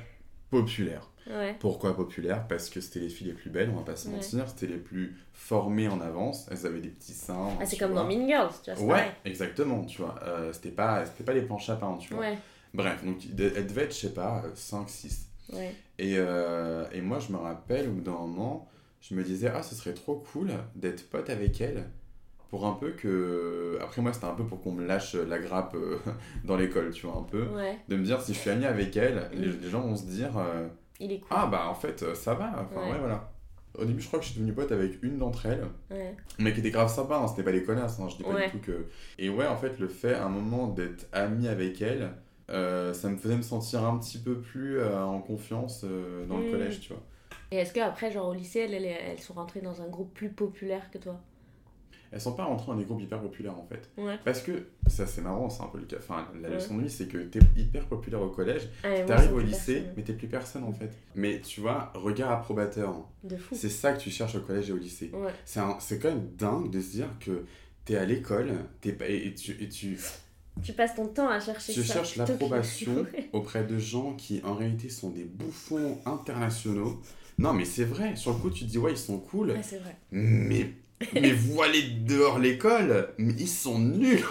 [0.51, 1.09] populaire.
[1.29, 1.57] Ouais.
[1.59, 4.15] Pourquoi populaires Parce que c'était les filles les plus belles, on va pas se Ouais.
[4.15, 4.49] mentir.
[4.49, 6.47] C'était les plus formées en avance.
[6.51, 7.49] Elles avaient des petits seins.
[7.61, 8.03] Ah, c'est comme vois.
[8.03, 9.11] dans Mean Girls, tu vois, Ouais, pareil.
[9.25, 10.15] exactement, tu vois.
[10.23, 12.23] Euh, c'était pas, pas les planches à pain, tu vois.
[12.25, 12.39] Ouais,
[12.75, 15.27] Bref, donc elle devait être, je sais pas, 5, 6.
[15.53, 15.73] ouais.
[15.99, 18.69] Et, euh, et moi, je me rappelle, au bout d'un moment,
[19.01, 21.85] je me disais, ah, ce serait trop cool d'être pote avec elle.
[22.51, 23.77] Pour un peu que.
[23.83, 25.99] Après, moi, c'était un peu pour qu'on me lâche la grappe euh,
[26.45, 27.43] dans l'école, tu vois, un peu.
[27.49, 29.59] Ouais, De me dire, si je suis ami avec elle, les, Mm.
[29.63, 30.69] les gens vont se dire, euh,
[31.01, 31.29] il est cool.
[31.31, 32.53] ah, bah, en fait, ça va.
[32.65, 32.93] Enfin, Ouais.
[32.93, 33.33] ouais, voilà.
[33.79, 35.67] Au début, je crois que je suis devenu pote avec une d'entre elles.
[35.91, 38.35] Ouais, Mais qui était grave sympa, hein, c'était pas des connasses, hein, je dis pas
[38.35, 38.47] Ouais.
[38.47, 38.87] du tout que.
[39.19, 42.13] Et ouais, en fait, le fait, à un moment, d'être ami avec elle,
[42.51, 46.39] euh, ça me faisait me sentir un petit peu plus euh, en confiance euh, dans
[46.39, 46.51] le Mm.
[46.51, 47.03] collège, tu vois.
[47.51, 50.31] Et est-ce qu'après, genre au lycée, elles, elles, elles sont rentrées dans un groupe plus
[50.31, 51.21] populaire que toi?
[52.13, 53.91] Elles sont pas rentrées dans des groupes hyper populaires, en fait.
[53.97, 54.19] Ouais.
[54.25, 55.97] Parce que, ça c'est marrant, c'est un peu le cas.
[55.99, 56.55] Enfin, la Ouais.
[56.55, 59.93] leçon de vie, c'est que t'es hyper populaire au collège, Ah, t'arrives au lycée, personne.
[59.97, 60.91] mais t'es plus personne, en fait.
[61.15, 63.07] Mais tu vois, regard approbateur, hein.
[63.25, 63.55] De fou.
[63.59, 65.11] c'est ça que tu cherches au collège et au lycée.
[65.13, 65.33] Ouais.
[65.45, 67.45] C'est quand même dingue de se dire que
[67.85, 69.53] t'es à l'école, t'es et, et tu.
[69.63, 69.99] Et tu
[70.63, 71.95] Tu passes ton temps à chercher Tu ça.
[71.95, 77.01] cherches l'approbation auprès de gens qui en réalité sont des bouffons internationaux.
[77.39, 79.63] Non mais c'est vrai, sur le coup tu te dis ouais ils sont cool, Ouais,
[79.63, 79.95] c'est vrai.
[80.11, 80.73] mais,
[81.15, 84.23] mais voilés dehors l'école, mais ils sont nuls,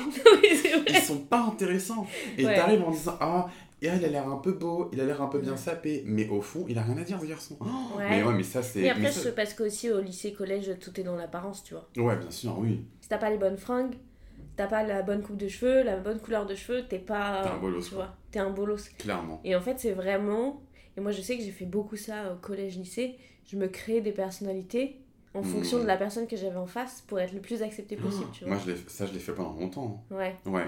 [0.90, 2.08] ils sont pas intéressants.
[2.38, 2.56] Et Ouais.
[2.56, 3.48] t'arrives en disant ah
[3.82, 6.28] et elle a l'air un peu beau, il a l'air un peu bien sapé, mais
[6.30, 7.58] au fond il a rien à dire ce garçon.
[7.62, 8.10] Oh, Ouais.
[8.10, 8.82] Mais ouais mais ça c'est...
[8.82, 11.88] Et après, ça- parce qu'aussi au lycée, collège, tout est dans l'apparence, tu vois.
[11.98, 13.94] Ouais bien sûr oui, Si t'as pas les bonnes fringues,
[14.56, 17.42] t'as pas la bonne coupe de cheveux, la bonne couleur de cheveux, t'es pas.
[17.44, 18.90] T'es un bolos, Tu vois, t'es un bolos.
[18.98, 19.40] clairement.
[19.44, 20.62] Et en fait, c'est vraiment.
[20.98, 23.18] Et moi, je sais que j'ai fait beaucoup ça au collège-lycée.
[23.46, 25.02] Je me créais des personnalités
[25.36, 25.46] en Mmh.
[25.46, 28.46] fonction de la personne que j'avais en face pour être le plus accepté possible, tu
[28.46, 28.56] vois.
[28.56, 30.04] Moi je ça je l'ai fait pendant longtemps.
[30.12, 30.16] hein.
[30.16, 30.68] Ouais, Ouais.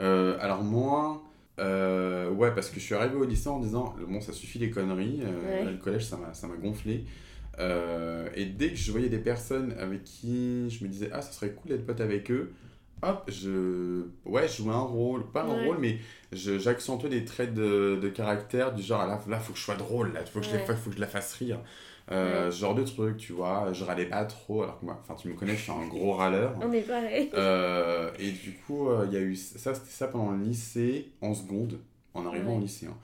[0.00, 1.22] Euh, alors moi,
[1.58, 4.70] euh, ouais, parce que je suis arrivé au lycée en disant, bon, ça suffit les
[4.70, 5.64] conneries, euh, Ouais.
[5.64, 7.04] là, le collège, ça m'a, gonflé.
[7.58, 11.32] Euh, et dès que je voyais des personnes avec qui je me disais, ah, ça
[11.32, 12.52] serait cool d'être pote avec eux,
[13.02, 15.64] hop, je, ouais, je jouais un rôle, pas un Ouais.
[15.66, 15.98] rôle, mais
[16.32, 19.76] j'accentuais des traits de, de caractère du genre, ah, là, là, faut que je sois
[19.76, 20.64] drôle, là, faut que, je, la Ouais.
[20.66, 21.60] fa- faut que je la fasse rire.
[22.12, 22.50] Euh, Ouais.
[22.52, 25.26] Ce genre de truc, tu vois, je râlais pas trop, alors que moi, enfin, tu
[25.28, 26.54] me connais, je suis un gros râleur.
[26.62, 27.30] on est pareil.
[27.34, 31.10] Euh, et du coup, euh, il y a eu ça, c'était ça pendant le lycée,
[31.20, 31.80] en seconde,
[32.14, 32.58] en arrivant Ouais.
[32.58, 32.86] au lycée.
[32.86, 32.96] hein.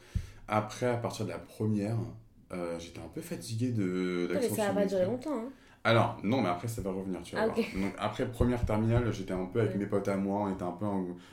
[0.46, 1.96] Après, à partir de la première,
[2.78, 5.30] j'étais un peu fatigué de Ouais, mais ça va pas durer longtemps.
[5.36, 5.48] Hein.
[5.84, 7.58] Alors, non, mais après, ça va revenir, tu vas Ah, voir.
[7.58, 7.74] ok.
[7.80, 9.78] Donc, après première terminale, j'étais un peu avec Ouais.
[9.78, 10.86] mes potes à moi, on était un peu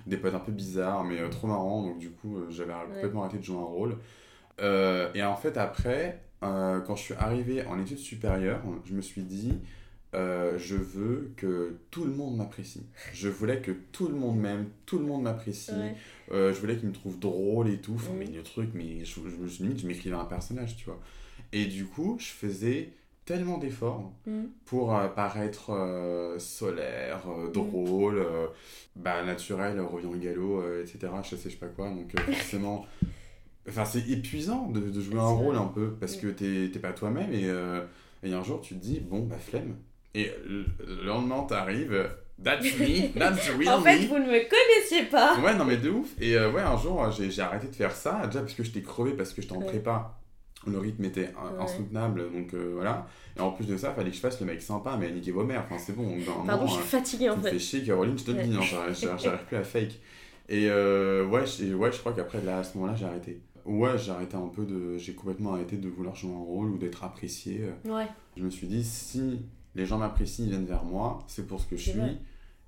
[0.07, 3.23] des potes un peu bizarres, mais euh, trop marrants, donc du coup, euh, j'avais complètement
[3.25, 3.97] arrêté de jouer un rôle.
[4.61, 9.01] Euh, et en fait, après, euh, quand je suis arrivé en études supérieures, je me
[9.01, 9.53] suis dit,
[10.15, 12.81] euh, je veux que tout le monde m'apprécie.
[13.13, 15.71] Je voulais que tout le monde m'aime, tout le monde m'apprécie.
[15.71, 15.95] Ouais.
[16.31, 17.93] Euh, je voulais qu'il me trouve drôle et tout.
[17.95, 18.17] Enfin, Mhm.
[18.19, 20.99] mais le truc, mais je, je, je- limite, je m'écrivais un personnage, tu vois.
[21.51, 22.93] Et du coup, je faisais
[23.25, 24.45] tellement d'efforts Mm.
[24.65, 25.69] pour euh, paraître
[26.39, 28.25] solaire, euh, drôle,
[28.95, 30.99] bah, naturel, revient galop, etc.
[31.23, 31.89] Je sais, je sais pas quoi.
[31.89, 32.85] Donc, forcément.
[33.69, 37.31] Enfin, c'est épuisant de, de jouer un rôle un peu parce que t'es pas toi-même
[37.33, 37.81] et, euh,
[38.23, 39.75] et un jour tu te dis, bon, bah, flemme.
[40.15, 42.09] Et le le lendemain, t'arrives,
[42.43, 44.07] that's me, that's real En fait, me.
[44.07, 45.37] vous ne me connaissiez pas.
[45.39, 46.07] Ouais, non, mais de ouf.
[46.19, 49.11] Et euh, ouais, un jour, j'ai arrêté de faire ça, déjà parce que j'étais crevé,
[49.13, 49.65] parce que j'étais en Ouais.
[49.67, 50.15] prépa.
[50.67, 51.63] Le rythme était Ouais.
[51.63, 53.07] insoutenable, donc euh, voilà.
[53.37, 55.45] Et en plus de ça, fallait que je fasse le mec sympa, mais niquez vos
[55.45, 55.63] mères.
[55.69, 56.17] Enfin, c'est bon.
[56.25, 57.51] Pardon, moment, je suis euh, fatiguée en fait.
[57.51, 59.99] fais chier, Caroline, je te le dis, hein, j'arrive plus à fake.
[60.49, 63.39] Et euh, ouais, je, ouais, je crois qu'après, là, à ce moment-là, j'ai arrêté.
[63.69, 64.97] Ouais, j'ai arrêté un peu de.
[64.97, 67.61] J'ai complètement arrêté de vouloir jouer un rôle ou d'être apprécié.
[67.85, 69.41] Ouais, Je me suis dit, si
[69.75, 72.17] les gens m'apprécient, ils viennent vers moi, c'est pour ce que je suis, vrai.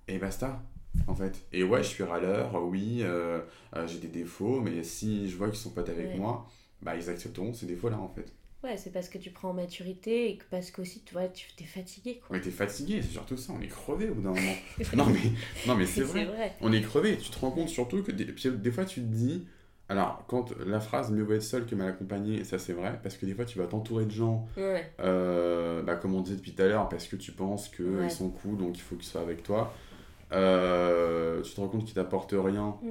[0.07, 0.61] et basta,
[1.07, 1.41] en fait.
[1.51, 3.41] Et ouais, je suis râleur, oui, euh,
[3.75, 6.17] euh, j'ai des défauts, mais si je vois qu'ils sont potes avec Ouais.
[6.17, 6.45] moi,
[6.83, 8.31] bah ils accepteront ces défauts-là, en fait.
[8.63, 11.47] ouais, c'est parce que tu prends en maturité et que parce qu'aussi, tu vois, tu
[11.57, 12.35] t'es fatigué quoi.
[12.35, 14.55] On était fatigué, c'est surtout ça, on est crevé au bout d'un moment.
[14.95, 15.31] non, mais,
[15.65, 16.25] non, mais c'est vrai.
[16.25, 16.55] vrai.
[16.61, 19.05] On est crevé, tu te rends compte surtout que des, puis des fois tu te
[19.07, 19.47] dis,
[19.91, 23.17] alors quand la phrase mieux vaut être seul que mal accompagné, ça c'est vrai, parce
[23.17, 26.53] que des fois tu vas t'entourer de gens, Ouais, euh, bah, comme on disait depuis
[26.53, 28.09] tout à l'heure, parce que tu penses qu'ils Ouais.
[28.09, 29.73] sont cool, donc il faut qu'ils soient avec toi.
[30.31, 32.75] Euh, tu te rends compte qu'ils t'apportent rien.
[32.81, 32.87] Mm.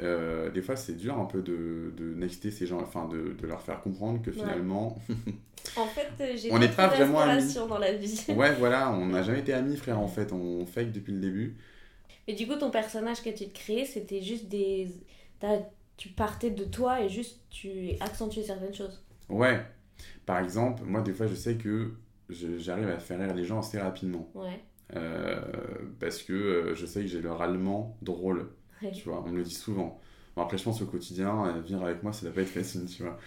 [0.00, 3.46] Euh, des fois c'est dur un peu de, de nexter ces gens, enfin de, de
[3.46, 4.36] leur faire comprendre que Ouais.
[4.36, 4.98] finalement,
[5.78, 7.54] En fait, j'ai On n'est pas vraiment amis.
[7.68, 8.22] dans la vie.
[8.36, 11.56] ouais voilà, on n'a jamais été amis frère en fait, on fake depuis le début.
[12.28, 14.88] Mais du coup, ton personnage que tu te créais, c'était juste des.
[15.40, 15.60] t'as-
[15.96, 19.02] Tu partais de toi et juste tu accentuais certaines choses.
[19.28, 19.64] Ouais,
[20.26, 21.92] par exemple, moi des fois je sais que
[22.28, 24.28] j'arrive à faire rire les gens assez rapidement.
[24.34, 24.60] Ouais.
[24.96, 25.40] Euh,
[25.98, 28.50] parce que euh, je sais que j'ai le râlement drôle.
[28.82, 28.92] Ouais.
[28.92, 29.98] Tu vois, on me le dit souvent.
[30.36, 32.86] Bon, après, je pense au quotidien, euh, vivre avec moi, ça doit pas être facile,
[32.86, 33.18] tu vois.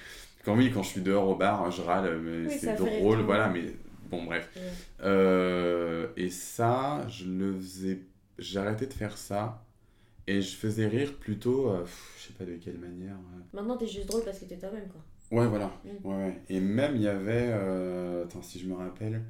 [0.43, 3.49] Quand oui, quand je suis dehors au bar, je râle, mais Oui, c'est drôle, voilà,
[3.49, 3.73] mais
[4.09, 4.49] bon, bref.
[4.55, 4.61] Ouais.
[5.03, 8.01] Euh, et ça, je le faisais.
[8.55, 9.65] Arrêté de faire ça.
[10.27, 13.15] Et je faisais rire plutôt, euh, pff, je sais pas de quelle manière.
[13.15, 13.39] euh.
[13.53, 15.01] Maintenant, t'es juste drôle parce que t'es toi-même, quoi.
[15.37, 15.71] Ouais, voilà.
[15.85, 16.07] Mm.
[16.07, 16.41] Ouais, ouais.
[16.49, 17.49] Et même, il y avait.
[17.51, 19.21] euh, Attends, si je me rappelle.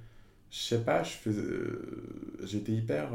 [0.49, 1.41] Je sais pas, je faisais.
[1.41, 3.10] euh, J'étais hyper.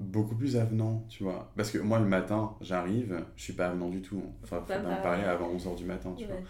[0.00, 1.52] Beaucoup plus avenant, tu vois.
[1.56, 4.22] Parce que moi, le matin, j'arrive, je suis pas avenant du tout.
[4.42, 6.40] Enfin, faut Pas me parler avant 11h du matin, tu vois.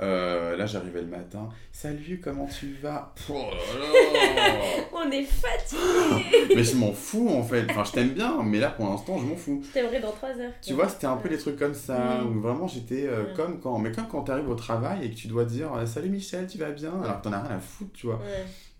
[0.00, 1.48] Euh, là, j'arrivais le matin.
[1.70, 3.14] Salut, comment tu vas?
[3.30, 4.54] Oh là là
[4.92, 7.64] On est fatigué Mais je m'en fous en fait.
[7.70, 9.62] Enfin, je t'aime bien, mais là pour l'instant, je m'en fous.
[9.64, 10.52] Je t'aimerais dans 3 heures.
[10.60, 13.78] Tu vois, c'était un peu des trucs comme ça, où vraiment j'étais euh, comme quand.
[13.78, 16.58] Mais comme quand t'arrives au travail et que tu dois dire euh, Salut Michel, tu
[16.58, 17.00] vas bien?
[17.00, 18.20] Alors que t'en as rien à foutre, tu vois.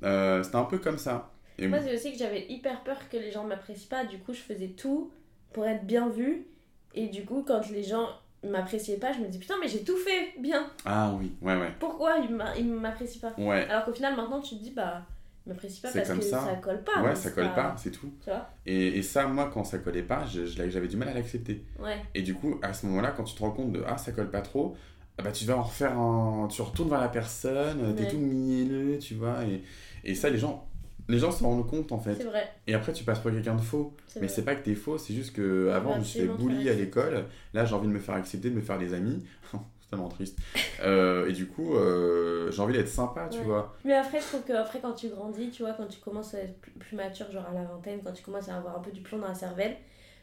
[0.03, 1.31] Euh, c'était un peu comme ça.
[1.59, 4.05] Et Moi, c'est aussi que j'avais hyper peur que les gens m'apprécient pas.
[4.05, 5.13] Du coup, je faisais tout
[5.53, 6.49] pour être bien vue.
[6.95, 8.09] Et du coup, quand les gens
[8.51, 10.67] m'appréciaient pas, je me dis putain, mais j'ai tout fait bien.
[10.85, 11.73] Ah oui, ouais, ouais.
[11.81, 13.35] Pourquoi ils m'a- ils m'apprécient pas?
[13.43, 15.03] Ouais, Alors qu'au final, maintenant, tu te dis bah,
[15.47, 16.41] ils m'apprécient pas parce comme que ça.
[16.45, 16.55] ça.
[16.57, 17.03] colle pas.
[17.03, 18.11] ouais, ça colle pas, c'est tout.
[18.23, 18.49] Tu vois?
[18.67, 21.65] Et, et ça, moi, quand ça collait pas, j'avais du mal à l'accepter.
[21.79, 21.99] Ouais.
[22.15, 24.31] Et du coup, à ce moment-là, quand tu te rends compte de Ah, ça colle
[24.31, 24.77] pas trop,
[25.19, 26.49] ah bah, tu vas en refaire un.
[26.51, 29.45] Tu retournes vers la personne, t'es tout mielleux, tu vois.
[29.45, 29.63] Et,
[30.05, 30.67] et ça, les gens.
[31.09, 32.15] Les gens se rendent compte en fait.
[32.15, 32.51] C'est vrai.
[32.67, 33.95] Et après, tu passes pour quelqu'un de faux.
[34.21, 36.69] Mais c'est pas que t'es faux, c'est juste que avant va je me suis bully
[36.71, 37.27] à l'école.
[37.53, 39.23] Là, j'ai envie de me faire accepter, de me faire des amis.
[39.53, 40.39] c'est tellement triste.
[40.83, 43.45] Euh, et du coup, euh, j'ai envie d'être sympa, tu Ouais.
[43.45, 43.77] vois.
[43.85, 46.39] Mais après, je trouve que après, quand tu grandis, tu vois, quand tu commences à
[46.41, 48.91] être plus, plus mature, genre à la vingtaine, quand tu commences à avoir un peu
[48.91, 49.77] du plomb dans la cervelle,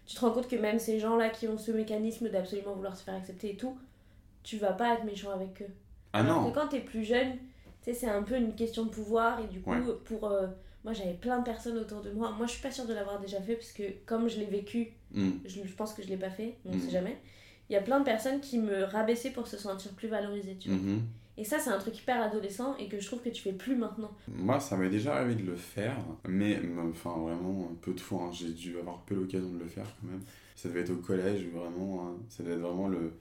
[0.08, 3.04] tu te rends compte que même ces gens-là qui ont ce mécanisme d'absolument vouloir se
[3.04, 3.78] faire accepter et tout,
[4.42, 5.72] tu vas pas être méchant avec eux.
[6.14, 7.34] Ah Alors non que quand t'es plus jeune,
[7.84, 9.78] tu sais, c'est un peu une question de pouvoir et du coup, Ouais.
[10.06, 10.26] pour.
[10.28, 10.48] euh,
[10.84, 12.32] moi, j'avais plein de personnes autour de moi.
[12.38, 14.88] Moi, je suis pas sûre de l'avoir déjà fait parce que comme je l'ai vécu,
[15.14, 15.32] Hmm.
[15.46, 16.80] je, je pense que je l'ai pas fait, on Mhm.
[16.82, 17.18] sait jamais.
[17.70, 20.70] Il y a plein de personnes qui me rabaissaient pour se sentir plus valorisée, tu
[20.70, 20.78] vois.
[20.78, 21.02] Mhm.
[21.38, 23.76] Et ça, c'est un truc hyper adolescent et que je trouve que tu fais plus
[23.76, 24.12] maintenant.
[24.28, 25.96] Moi, ça m'est déjà arrivé de le faire,
[26.28, 28.24] mais enfin vraiment peu de fois.
[28.24, 28.32] hein.
[28.34, 30.22] J'ai dû avoir peu l'occasion de le faire quand même.
[30.56, 33.14] Ça devait être au collège, où vraiment, hein, ça devait être vraiment le,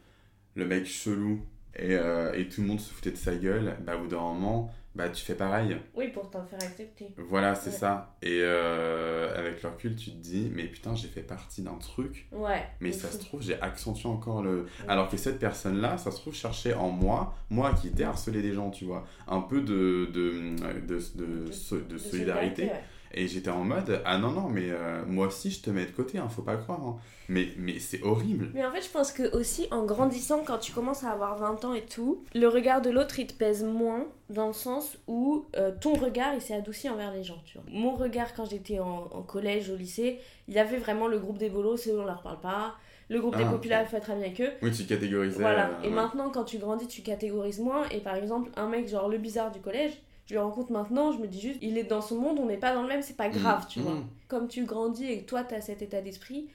[0.57, 1.41] le mec chelou.
[1.77, 3.77] Et, euh, et tout le monde se foutait de sa gueule.
[3.87, 5.77] Bah, au bout d'un moment, bah, tu fais pareil.
[5.95, 7.15] Oui, pour t'en faire accepter.
[7.17, 7.77] Voilà, c'est Ouais.
[7.77, 8.17] ça.
[8.23, 12.29] Et euh, avec le recul, tu te dis, mais putain, j'ai fait partie d'un truc.
[12.33, 12.65] Ouais.
[12.81, 14.67] Mais ça se trouve, j'ai accentué encore le.
[14.89, 18.53] Alors que cette personne-là, ça se trouve, cherchait en moi, moi qui étais harcelé des
[18.53, 22.65] gens, tu vois, un peu de, de, de, de, De- so- de De solidarité.
[22.65, 22.81] ouais.
[23.13, 25.91] Et j'étais en mode, ah non, non, mais euh, moi aussi, je te mets de
[25.91, 26.81] côté, hein, faut pas croire.
[26.81, 26.97] hein.
[27.29, 28.51] Mais, mais c'est horrible.
[28.55, 31.65] Mais en fait, je pense que aussi en grandissant, quand tu commences à avoir 20
[31.65, 35.45] ans et tout, le regard de l'autre il te pèse moins dans le sens où
[35.57, 37.41] euh, ton regard il s'est adouci envers les gens.
[37.45, 37.65] Tu vois.
[37.71, 40.19] Mon regard quand j'étais en, en collège, au lycée,
[40.49, 42.75] il y avait vraiment le groupe des bolos, c'est on leur parle pas.
[43.09, 43.51] Le groupe Ah, des ok.
[43.53, 44.51] populaires, faut être ami avec eux.
[44.63, 45.41] Oui, tu catégorisais.
[45.41, 45.67] Voilà.
[45.71, 45.95] euh, et ouais.
[45.95, 47.89] maintenant, quand tu grandis, tu catégorises moins.
[47.91, 49.93] Et par exemple, un mec genre le bizarre du collège,
[50.31, 52.57] je le rencontre maintenant, je me dis juste, il est dans son monde, on n'est
[52.57, 53.95] pas dans le même, c'est pas grave, Mm, tu vois.
[53.95, 54.05] mm.
[54.29, 56.49] Comme tu grandis et que toi, tu as cet état d'esprit,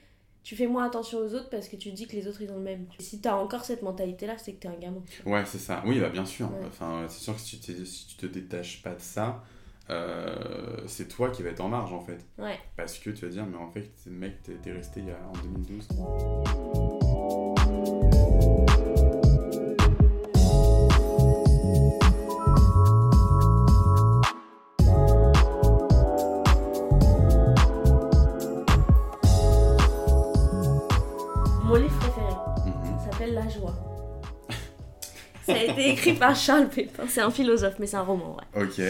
[0.44, 2.56] tu fais moins attention aux autres parce que tu dis que les autres, ils ont
[2.58, 2.86] le même.
[3.00, 5.02] Si tu as encore cette mentalité-là, c'est que tu es un gamin.
[5.10, 5.40] tu vois.
[5.40, 5.84] Ouais, c'est ça.
[5.86, 6.46] Oui, bah, bien sûr.
[6.52, 6.66] Ouais.
[6.68, 9.44] Enfin, c'est sûr que si tu, si tu te détaches pas de ça,
[9.90, 10.36] euh,
[10.88, 12.20] c'est toi qui vas être en marge en fait.
[12.38, 12.58] Ouais.
[12.78, 15.18] Parce que tu vas dire, mais en fait, mec, t'es t'es resté il y a,
[15.28, 15.88] en 2012.
[35.46, 37.04] Ça a été écrit par Charles Pépin.
[37.08, 38.64] C'est un philosophe, mais c'est un roman, ouais.
[38.64, 38.82] Ok.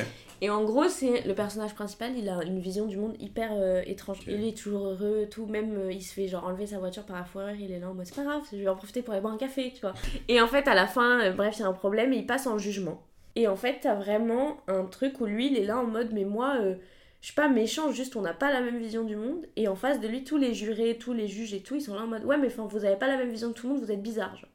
[0.41, 3.81] Et en gros, c'est le personnage principal, il a une vision du monde hyper euh,
[3.85, 4.19] étrange.
[4.21, 4.27] Ok.
[4.27, 5.45] Et lui est toujours heureux, tout.
[5.45, 7.89] Même euh, il se fait genre enlever sa voiture par la fourrure, il est là
[7.89, 9.81] en mode c'est pas grave, je vais en profiter pour aller boire un café, tu
[9.81, 9.93] vois.
[10.27, 12.25] Et en fait, à la fin, euh, bref, il y a un problème et il
[12.25, 13.01] passe en jugement.
[13.35, 16.25] Et en fait, t'as vraiment un truc où lui, il est là en mode mais
[16.25, 16.75] moi, euh,
[17.21, 19.45] je suis pas méchant, juste on n'a pas la même vision du monde.
[19.55, 21.95] Et en face de lui, tous les jurés, tous les juges et tout, ils sont
[21.95, 23.73] là en mode ouais, mais enfin, vous avez pas la même vision de tout le
[23.73, 24.35] monde, vous êtes bizarre.
[24.35, 24.49] genre.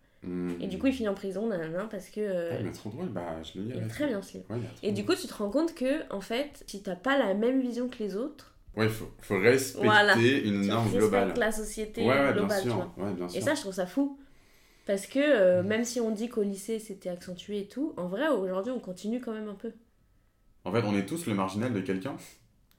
[0.60, 2.20] Et du coup, il finit en prison, nanana, parce que.
[2.20, 3.72] euh, Ah, mais trop drôle, bah je le lis.
[3.76, 4.44] il est très bien ce livre.
[4.50, 7.18] Ouais, il Et du coup, tu te rends compte que, en fait, si t'as pas
[7.18, 10.14] la même vision que les autres, Ouais, il faut, faut respecter Voilà.
[10.16, 11.34] une norme globale.
[11.36, 12.94] la société Ouais, ouais, bien globale, tu vois.
[13.34, 14.18] Et ça, je trouve ça fou.
[14.86, 15.66] Parce que euh, Mm.
[15.66, 19.20] même si on dit qu'au lycée c'était accentué et tout, en vrai, aujourd'hui, on continue
[19.20, 19.72] quand même un peu.
[20.64, 22.16] En fait, on est tous le marginal de quelqu'un.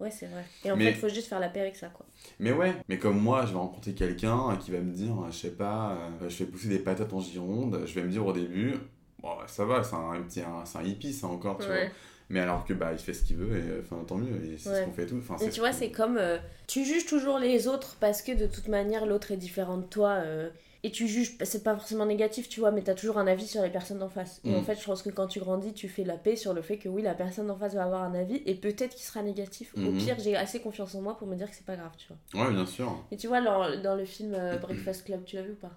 [0.02, 0.44] Ouais, c'est vrai.
[0.66, 2.06] Et en Mais- fait, faut juste faire la paix avec ça, quoi.
[2.40, 5.52] Mais ouais, mais comme moi, je vais rencontrer quelqu'un qui va me dire, je sais
[5.52, 8.74] pas, euh, je vais pousser des patates en Gironde, je vais me dire au début,
[9.22, 11.84] bon, ça va, c'est un, petit, un- c'est un hippie, ça encore, tu Ouais.
[11.84, 11.92] vois.
[12.30, 14.74] Mais alors que bah il fait ce qu'il veut et enfin tant mieux et c'est
[14.74, 15.18] ce qu'on fait tout.
[15.18, 16.18] Enfin, Et tu vois, c'est comme.
[16.18, 19.84] euh, tu juges toujours les autres parce que de toute manière, l'autre est différent de
[19.86, 20.12] toi.
[20.24, 20.50] euh,
[20.84, 23.62] et tu juges, c'est pas forcément négatif, tu vois, mais t'as toujours un avis sur
[23.62, 24.42] les personnes d'en face.
[24.46, 24.56] Et Mm.
[24.56, 26.78] en fait, je pense que quand tu grandis, tu fais la paix sur le fait
[26.78, 29.76] que oui, la personne d'en face va avoir un avis et peut-être qu'il sera négatif.
[29.76, 29.98] Au Mhm.
[29.98, 32.46] pire, j'ai assez confiance en moi pour me dire que c'est pas grave, tu vois.
[32.46, 32.92] Ouais, bien sûr.
[33.12, 35.72] Et tu vois, dans, dans le film euh, Breakfast Club, tu l'as vu ou pas?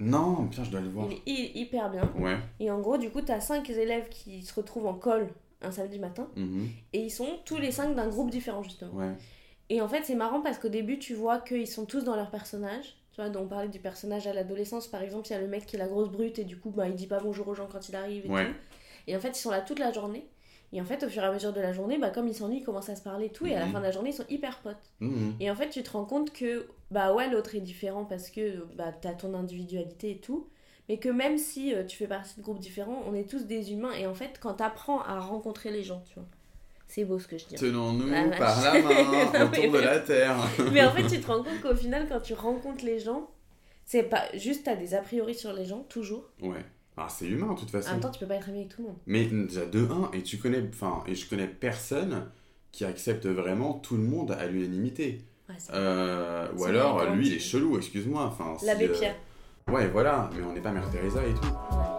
[0.00, 1.06] Non, putain, je dois le voir.
[1.10, 2.12] Il est hy- hyper bien.
[2.18, 2.36] Ouais.
[2.60, 5.28] Et en gros, du coup, t'as cinq élèves qui se retrouvent en col
[5.62, 8.92] un samedi matin mhm, et ils sont tous les cinq d'un groupe différent, justement.
[8.92, 9.12] Ouais.
[9.70, 12.30] Et en fait, c'est marrant parce qu'au début, tu vois qu'ils sont tous dans leur
[12.30, 12.96] personnage.
[13.12, 15.46] Tu vois, donc on parlait du personnage à l'adolescence, par exemple, il y a le
[15.46, 17.54] mec qui est la grosse brute et du coup, bah, il dit pas bonjour aux
[17.54, 18.46] gens quand il arrive et Ouais.
[18.46, 18.54] tout.
[19.06, 20.26] Et en fait, ils sont là toute la journée.
[20.74, 22.58] Et en fait, au fur et à mesure de la journée, bah, comme ils s'ennuient,
[22.58, 23.46] ils commencent à se parler et tout.
[23.46, 23.72] Et à la Mhm.
[23.72, 24.90] fin de la journée, ils sont hyper potes.
[25.00, 28.28] mhm, Et en fait, tu te rends compte que, bah ouais, l'autre est différent parce
[28.30, 30.48] que bah, t'as ton individualité et tout.
[30.88, 33.72] Mais que même si euh, tu fais partie de groupes différents, on est tous des
[33.72, 33.92] humains.
[33.92, 36.26] Et en fait, quand t'apprends à rencontrer les gens, tu vois,
[36.88, 37.54] c'est beau ce que je dis.
[37.54, 38.38] Tenons-nous Ah, vache.
[38.38, 40.36] par la main autour de la terre.
[40.72, 43.30] Mais en fait, tu te rends compte qu'au final, quand tu rencontres les gens,
[43.86, 46.24] c'est pas juste t'as des a priori sur les gens, toujours.
[46.42, 46.64] Ouais.
[46.96, 47.90] Ah, c'est humain de toute En façon.
[47.92, 48.96] même temps, tu peux pas être ami avec tout le monde.
[49.06, 52.26] Mais déjà de 1 et tu connais enfin et je connais personne
[52.72, 55.22] qui accepte vraiment tout le monde à l'unanimité.
[55.48, 59.16] Ouais, Euh, ou alors lui il est chelou, excuse-moi, enfin si, L'abbé euh, Pierre.
[59.70, 61.93] Ouais, voilà, mais on n'est pas Mère Teresa et tout.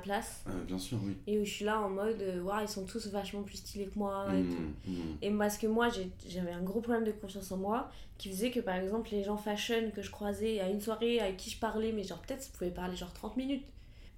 [0.00, 1.16] Place Euh, bien sûr, oui.
[1.26, 3.86] et où je suis là en mode, euh, Waouh, ils sont tous vachement plus stylés
[3.86, 4.90] que moi et tout.
[4.90, 5.16] Mhm, mhm.
[5.22, 5.88] Et parce que moi,
[6.28, 9.36] j'avais un gros problème de confiance en moi qui faisait que par exemple, les gens
[9.36, 12.50] fashion que je croisais à une soirée avec qui je parlais, mais genre peut-être je
[12.58, 13.64] pouvais parler genre 30 minutes.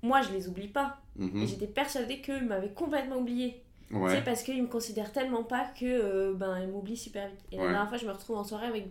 [0.03, 0.99] Moi, je les oublie pas.
[1.17, 1.43] Mhm.
[1.43, 3.63] Et j'étais persuadée qu'ils m'avaient complètement oublié.
[3.93, 4.23] Ouais.
[4.23, 7.41] parce qu'ils me considèrent tellement pas que euh, ben, ils m'oublient super vite.
[7.53, 8.87] Et la dernière fois, je me retrouve en soirée avec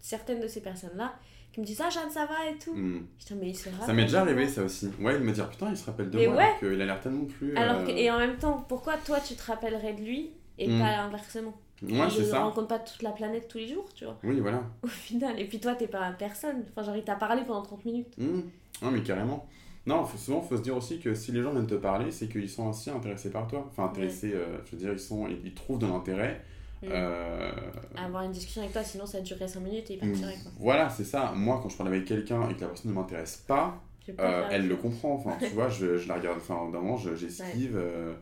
[0.00, 1.14] certaines de ces personnes-là
[1.56, 2.74] qui me disent Ah, Jeanne, ça va et tout.
[2.74, 3.06] Mhm.
[3.18, 4.90] Putain, mais ils se Ça rappellent m'est déjà arrivé ça aussi.
[5.00, 6.42] Ouais, de me dire putain, il se rappelle de Mais moi ouais.
[6.44, 7.56] alors qu'il a l'air tellement plus.
[7.56, 10.68] Alors que, euh, et en même temps, pourquoi toi tu te rappellerais de lui et
[10.68, 10.78] Mm.
[10.80, 11.54] pas inversement?
[11.82, 12.42] Ouais, Je c'est ça.
[12.44, 14.62] rencontre pas toute la planète tous les jours, tu vois, Oui, voilà.
[14.82, 15.38] au final.
[15.40, 16.64] Et puis toi, t'es pas personne.
[16.70, 18.16] Enfin, genre, il t'a parlé pendant 30 minutes.
[18.18, 18.44] Mhm.
[18.82, 19.46] Non, mais carrément.
[19.86, 22.28] Non, faut, souvent, faut se dire aussi que si les gens viennent te parler, c'est
[22.28, 23.66] qu'ils sont aussi intéressés par toi.
[23.70, 26.42] Enfin, intéressés, euh, je veux dire, ils, sont, ils, ils trouvent de l'intérêt.
[26.82, 26.88] Mm.
[26.90, 27.52] Euh,
[27.96, 30.52] Avoir une discussion avec toi, sinon ça durerait 5 minutes et il partirait quoi.
[30.58, 31.32] Voilà, c'est ça.
[31.34, 33.82] Moi, quand je parle avec quelqu'un et que la personne ne m'intéresse pas,
[34.20, 35.14] euh, elle le comprend.
[35.14, 37.76] Enfin, tu vois, je, je la regarde, enfin, d'un moment, je- j'esquive.
[37.76, 38.14] euh,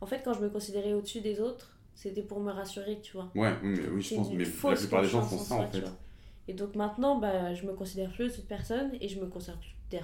[0.00, 3.30] En fait, quand je me considérais au-dessus des autres, c'était pour me rassurer, tu vois.
[3.34, 5.66] Ouais, oui, mais, oui, je pense, mais la plupart des gens font ça en soi,
[5.68, 5.84] fait.
[6.48, 9.58] Et donc maintenant, bah, je me considère plus au-dessus de personne et je me considère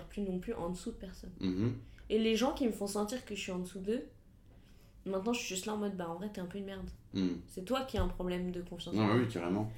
[0.08, 1.30] plus non plus en dessous de personne.
[1.40, 1.74] Mhm.
[2.10, 4.02] Et les gens qui me font sentir que je suis en dessous d'eux,
[5.06, 6.88] maintenant je suis juste là en mode bah en vrai t'es un peu une merde.
[7.14, 7.40] Mhm.
[7.46, 8.94] C'est toi qui as un problème de confiance.
[8.94, 9.70] Non, oui, carrément.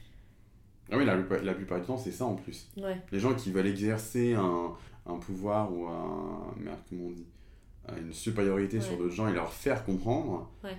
[0.91, 2.69] Ah oui, la, plupart- la plupart du temps, c'est ça en plus.
[2.77, 3.01] Ouais.
[3.11, 4.73] Les gens qui veulent exercer un,
[5.07, 6.55] un pouvoir ou un.
[6.59, 7.27] Merde, comment on dit
[7.99, 10.51] Une supériorité sur d'autres gens et leur faire comprendre.
[10.63, 10.77] Ouais.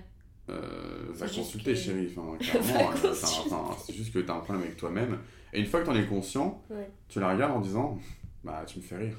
[0.48, 2.08] Euh, va C'est juste consulter, que- chérie.
[2.16, 5.18] Enfin, clairement, euh, c'est juste que t'as un problème avec toi-même.
[5.52, 6.88] Et une fois que t'en es conscient, Ouais.
[7.08, 7.98] tu la regardes en disant
[8.44, 9.16] Bah, tu me fais rire.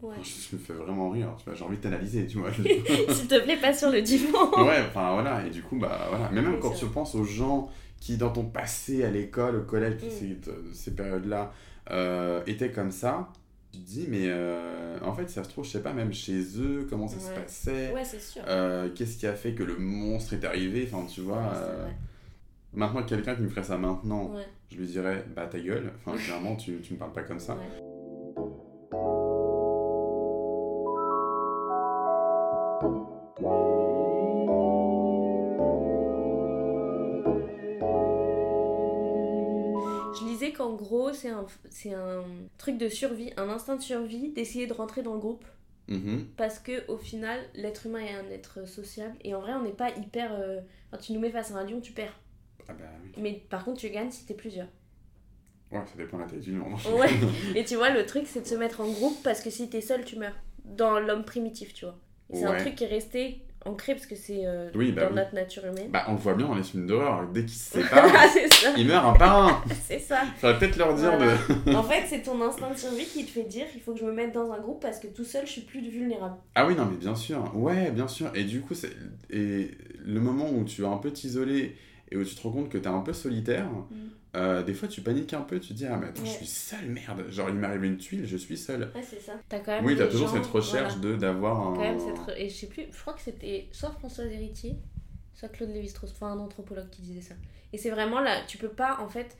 [0.00, 0.14] Ouais.
[0.22, 1.34] Je me fais vraiment rire.
[1.38, 2.52] Tu vois, j'ai envie de t'analyser, tu vois.
[2.54, 4.50] S'il te plaît, pas sur le divan.
[4.66, 6.28] ouais, enfin voilà, et du coup, bah voilà.
[6.32, 7.68] Mais même Oui, quand tu penses aux gens
[8.00, 10.10] qui, dans ton passé, à l'école, au collège, Mm.
[10.10, 10.38] ces,
[10.72, 11.52] ces périodes-là,
[11.90, 13.28] euh, étaient comme ça,
[13.72, 16.38] tu te dis, mais euh, en fait, ça se trouve, je sais pas, même chez
[16.60, 18.42] eux, comment ça se passait, Ouais, c'est sûr.
[18.46, 21.38] euh, qu'est-ce qui a fait que le monstre est arrivé, enfin, tu vois.
[21.38, 21.92] Ouais,
[22.72, 24.30] maintenant, quelqu'un qui me ferait ça maintenant,
[24.70, 27.56] je lui dirais, bah ta gueule, enfin, clairement, tu, tu me parles pas comme ça.
[40.68, 42.24] Qu'en gros, c'est un, c'est un
[42.58, 45.44] truc de survie, un instinct de survie d'essayer de rentrer dans le groupe.
[45.88, 46.26] Mhm.
[46.36, 49.14] Parce que au final, l'être humain est un être sociable.
[49.24, 50.32] Et en vrai, on n'est pas hyper.
[50.34, 52.12] euh, Quand tu nous mets face à un lion, tu perds.
[52.68, 53.10] Ah bah oui.
[53.16, 54.68] Mais par contre, tu gagnes si t'es plusieurs.
[55.72, 56.66] Ouais, ça dépend de la taille du lion.
[56.98, 57.08] Ouais.
[57.56, 59.80] Et tu vois, le truc, c'est de se mettre en groupe parce que si t'es
[59.80, 60.36] seul, tu meurs.
[60.64, 61.98] Dans l'homme primitif, tu vois.
[62.30, 65.08] Et C'est un truc qui est resté ancré parce que c'est euh, Oui, bah dans
[65.10, 65.14] oui.
[65.16, 65.90] notre nature humaine.
[65.90, 68.04] Bah, on le voit bien dans les films d'horreur, dès qu'ils se séparent,
[68.76, 69.62] ils meurent un par un.
[69.86, 70.20] c'est ça.
[70.38, 71.32] Faudrait peut-être leur dire Voilà.
[71.66, 71.74] de.
[71.74, 74.04] En fait, c'est ton instinct de survie qui te fait dire il faut que je
[74.04, 76.36] me mette dans un groupe parce que tout seul, je suis plus vulnérable.
[76.54, 77.50] Ah oui, non, mais bien sûr.
[77.54, 78.30] Ouais, bien sûr.
[78.34, 78.90] Et du coup, c'est
[79.30, 79.70] et
[80.04, 81.76] le moment où tu vas un peu t'isoler
[82.10, 83.66] et où tu te rends compte que t'es un peu solitaire,
[84.36, 86.46] euh, des fois tu paniques un peu, tu te dis, ah mais attends, je suis
[86.46, 87.24] seule, merde.
[87.30, 88.90] Genre, il m'est arrivé une tuile, je suis seule.
[88.94, 89.32] Ouais, c'est ça.
[89.48, 91.14] T'as quand même Oui, t'as toujours gens- cette recherche voilà.
[91.14, 91.74] de d'avoir un.
[91.74, 94.76] Quand même, cette re- Et je sais plus, je crois que c'était soit Françoise Héritier,
[95.34, 97.34] soit Claude Lévi-Strauss, enfin un anthropologue qui disait ça.
[97.72, 99.36] Et c'est vraiment là, tu peux pas en fait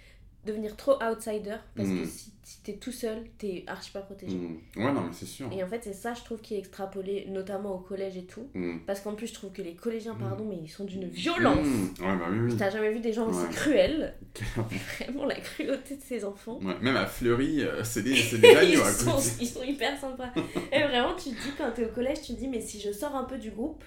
[0.46, 2.06] devenir trop outsider parce que Mm.
[2.06, 4.34] si, si t'es tout seul, t'es archi pas protégé.
[4.34, 4.56] Mm.
[4.78, 5.50] Ouais, non, mais c'est sûr.
[5.52, 8.48] Et en fait, c'est ça, je trouve, qui est extrapolé, notamment au collège et tout.
[8.54, 8.78] Mm.
[8.86, 10.18] Parce qu'en plus, je trouve que les collégiens, Mm.
[10.18, 11.66] pardon, mais ils sont d'une violence.
[11.66, 11.82] Mm.
[12.06, 12.56] Ouais, bah oui, oui.
[12.58, 14.14] T'as jamais vu des gens aussi cruels?
[14.98, 16.58] Vraiment la cruauté de ces enfants.
[16.62, 19.98] Ouais, même à Fleury, euh, c'est des, c'est des agneaux à sont, ils sont hyper
[20.00, 20.32] sympas.
[20.72, 22.92] Et vraiment, tu te dis, quand t'es au collège, tu te dis, mais si je
[22.92, 23.84] sors un peu du groupe,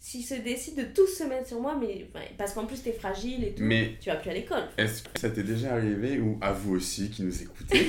[0.00, 3.42] s'ils se décident de tous se mettre sur moi, mais parce qu'en plus t'es fragile
[3.42, 4.64] et tout, Mais tu vas plus à l'école.
[4.76, 7.83] est-ce que ça t'est déjà arrivé, ou à vous aussi qui nous écoutez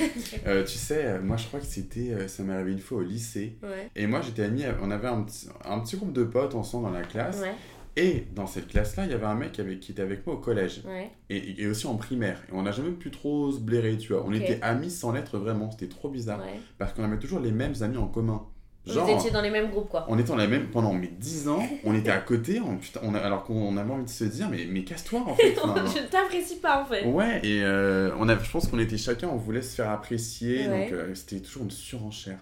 [0.46, 2.12] euh, Tu sais, euh, moi je crois que c'était.
[2.12, 3.58] euh, ça m'est arrivé une fois au lycée.
[3.62, 6.84] Ouais, Et moi j'étais ami, on avait un petit, un petit groupe de potes ensemble
[6.86, 7.40] dans la classe.
[7.40, 7.54] ouais,
[7.96, 10.38] Et dans cette classe-là, il y avait un mec avec, qui était avec moi au
[10.38, 10.82] collège.
[10.86, 11.10] ouais.
[11.30, 12.40] Et, et aussi en primaire.
[12.48, 14.24] Et on n'a jamais pu trop se blairer, tu vois.
[14.26, 15.70] On était amis sans l'être vraiment.
[15.70, 16.40] C'était trop bizarre.
[16.78, 18.46] Parce qu'on avait toujours les mêmes amis en commun.
[18.86, 20.04] Vous étiez dans les mêmes groupes quoi.
[20.08, 23.00] On était dans la même pendant mais 10 ans, on était à côté, on, putain,
[23.02, 25.56] on a- alors qu'on avait envie de se dire mais, mais casse-toi en fait.
[25.62, 25.84] enfin.
[25.86, 27.04] je ne t'apprécie pas en fait.
[27.04, 30.68] ouais, et euh, on a, je pense qu'on était chacun, on voulait se faire apprécier,
[30.68, 30.84] Ouais.
[30.84, 32.38] donc euh, c'était toujours une surenchère.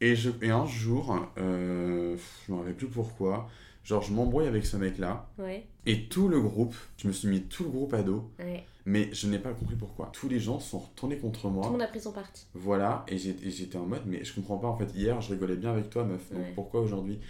[0.00, 2.16] Et, je, et un jour, euh,
[2.46, 3.48] je me rappelle plus pourquoi,
[3.84, 7.42] genre je m'embrouille avec ce mec-là, Ouais, et tout le groupe, je me suis mis
[7.42, 8.64] tout le groupe à dos, ouais.
[8.88, 10.08] Mais je n'ai pas compris pourquoi.
[10.12, 11.66] Tous les gens sont retournés contre Tout moi.
[11.66, 12.46] le monde a pris son parti.
[12.54, 14.90] Voilà, et j'étais en mode, mais je comprends pas en fait.
[14.94, 16.52] Hier, je rigolais bien avec toi, meuf, donc Ouais.
[16.54, 17.20] pourquoi aujourd'hui?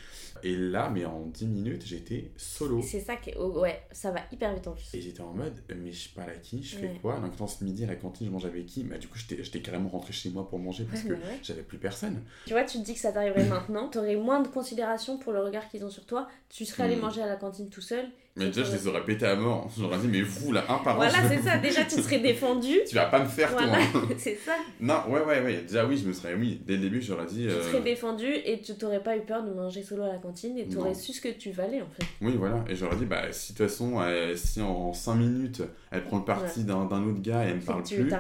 [0.43, 2.81] Et là, mais en 10 minutes, j'étais solo.
[2.83, 3.37] C'est ça qui est.
[3.39, 4.89] oh, ouais, ça va hyper vite en plus.
[4.95, 6.99] Et j'étais en mode, euh, mais je parle à qui Je fais Ouais.
[7.03, 7.19] quoi?
[7.21, 8.83] Donc, dans ce midi à la cantine, je mange avec qui?
[8.85, 11.19] Bah, du coup, j'étais carrément rentré chez moi pour manger parce que ouais.
[11.43, 12.23] j'avais plus personne.
[12.47, 15.41] Tu vois, tu te dis que ça t'arriverait maintenant, t'aurais moins de considération pour le
[15.43, 17.01] regard qu'ils ont sur toi, tu serais allé Mm.
[17.01, 18.07] manger à la cantine tout seul.
[18.37, 19.69] Mais déjà, je les aurais pété à mort.
[19.77, 22.73] J'aurais dit, mais vous, là, un par un, Voilà, c'est ça, déjà tu serais défendu.
[22.89, 24.01] tu vas pas me faire, Voilà, toi.
[24.09, 24.09] hein.
[24.17, 24.53] c'est ça.
[24.79, 25.63] non, ouais, ouais, ouais.
[25.63, 27.43] Déjà, oui, je me serais, oui, dès le début, j'aurais dit.
[27.43, 30.19] Tu euh, serais défendu et tu t'aurais pas eu peur de manger solo à la
[30.19, 30.28] cantine
[30.59, 30.95] et t'aurais Non.
[30.95, 32.07] su ce que tu valais en fait.
[32.21, 32.65] Oui, voilà.
[32.69, 36.19] Et j'aurais dit, bah, si de toute façon, euh, si en 5 minutes, elle prend
[36.19, 38.11] le parti d'un d'un autre gars et elle me parle tu plus.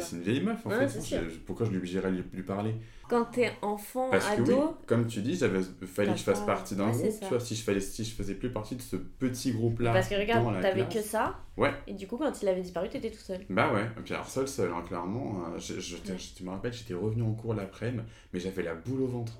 [0.00, 1.00] C'est une vieille meuf en Ouais, fait.
[1.00, 2.74] Je- je- pourquoi je lui j'irais lui, lui parler?
[3.08, 6.40] Quand t'es enfant, Parce que oui, ado, comme tu dis, j'avais fallait que je fasse
[6.40, 7.20] partie d'un ouais, groupe.
[7.20, 9.92] Tu vois, si je, fallais, si je faisais plus partie de ce petit groupe là.
[9.92, 11.36] parce que regarde, t'avais que ça.
[11.56, 11.70] Ouais.
[11.86, 13.42] Et du coup, quand il avait disparu, t'étais tout seul.
[13.48, 15.44] Bah ouais, et puis alors seul, seul, hein, clairement.
[15.54, 15.96] euh, je, je-
[16.36, 19.38] tu me rappelles, j'étais revenu en cours l'après-midi, mais j'avais la boule au ventre.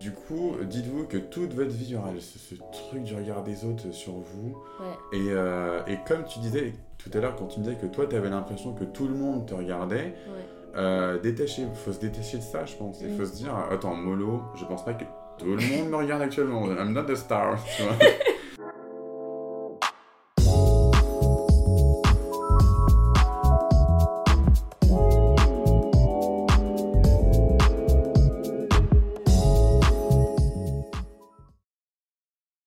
[0.00, 3.42] Du coup, dites-vous que toute votre vie, il y aura ce, ce truc du regard
[3.42, 4.56] des autres sur vous.
[4.80, 5.18] Ouais.
[5.18, 8.06] Et, euh, et comme tu disais tout à l'heure, quand tu me disais que toi,
[8.06, 10.76] tu avais l'impression que tout le monde te regardait, Ouais.
[10.76, 13.00] euh, détacher, faut se détacher de ça, je pense.
[13.00, 13.18] Il Mm.
[13.18, 15.04] faut se dire, attends, mollo, je pense pas que
[15.36, 16.66] tout le monde me regarde actuellement.
[16.66, 17.92] I'm not a star, tu vois.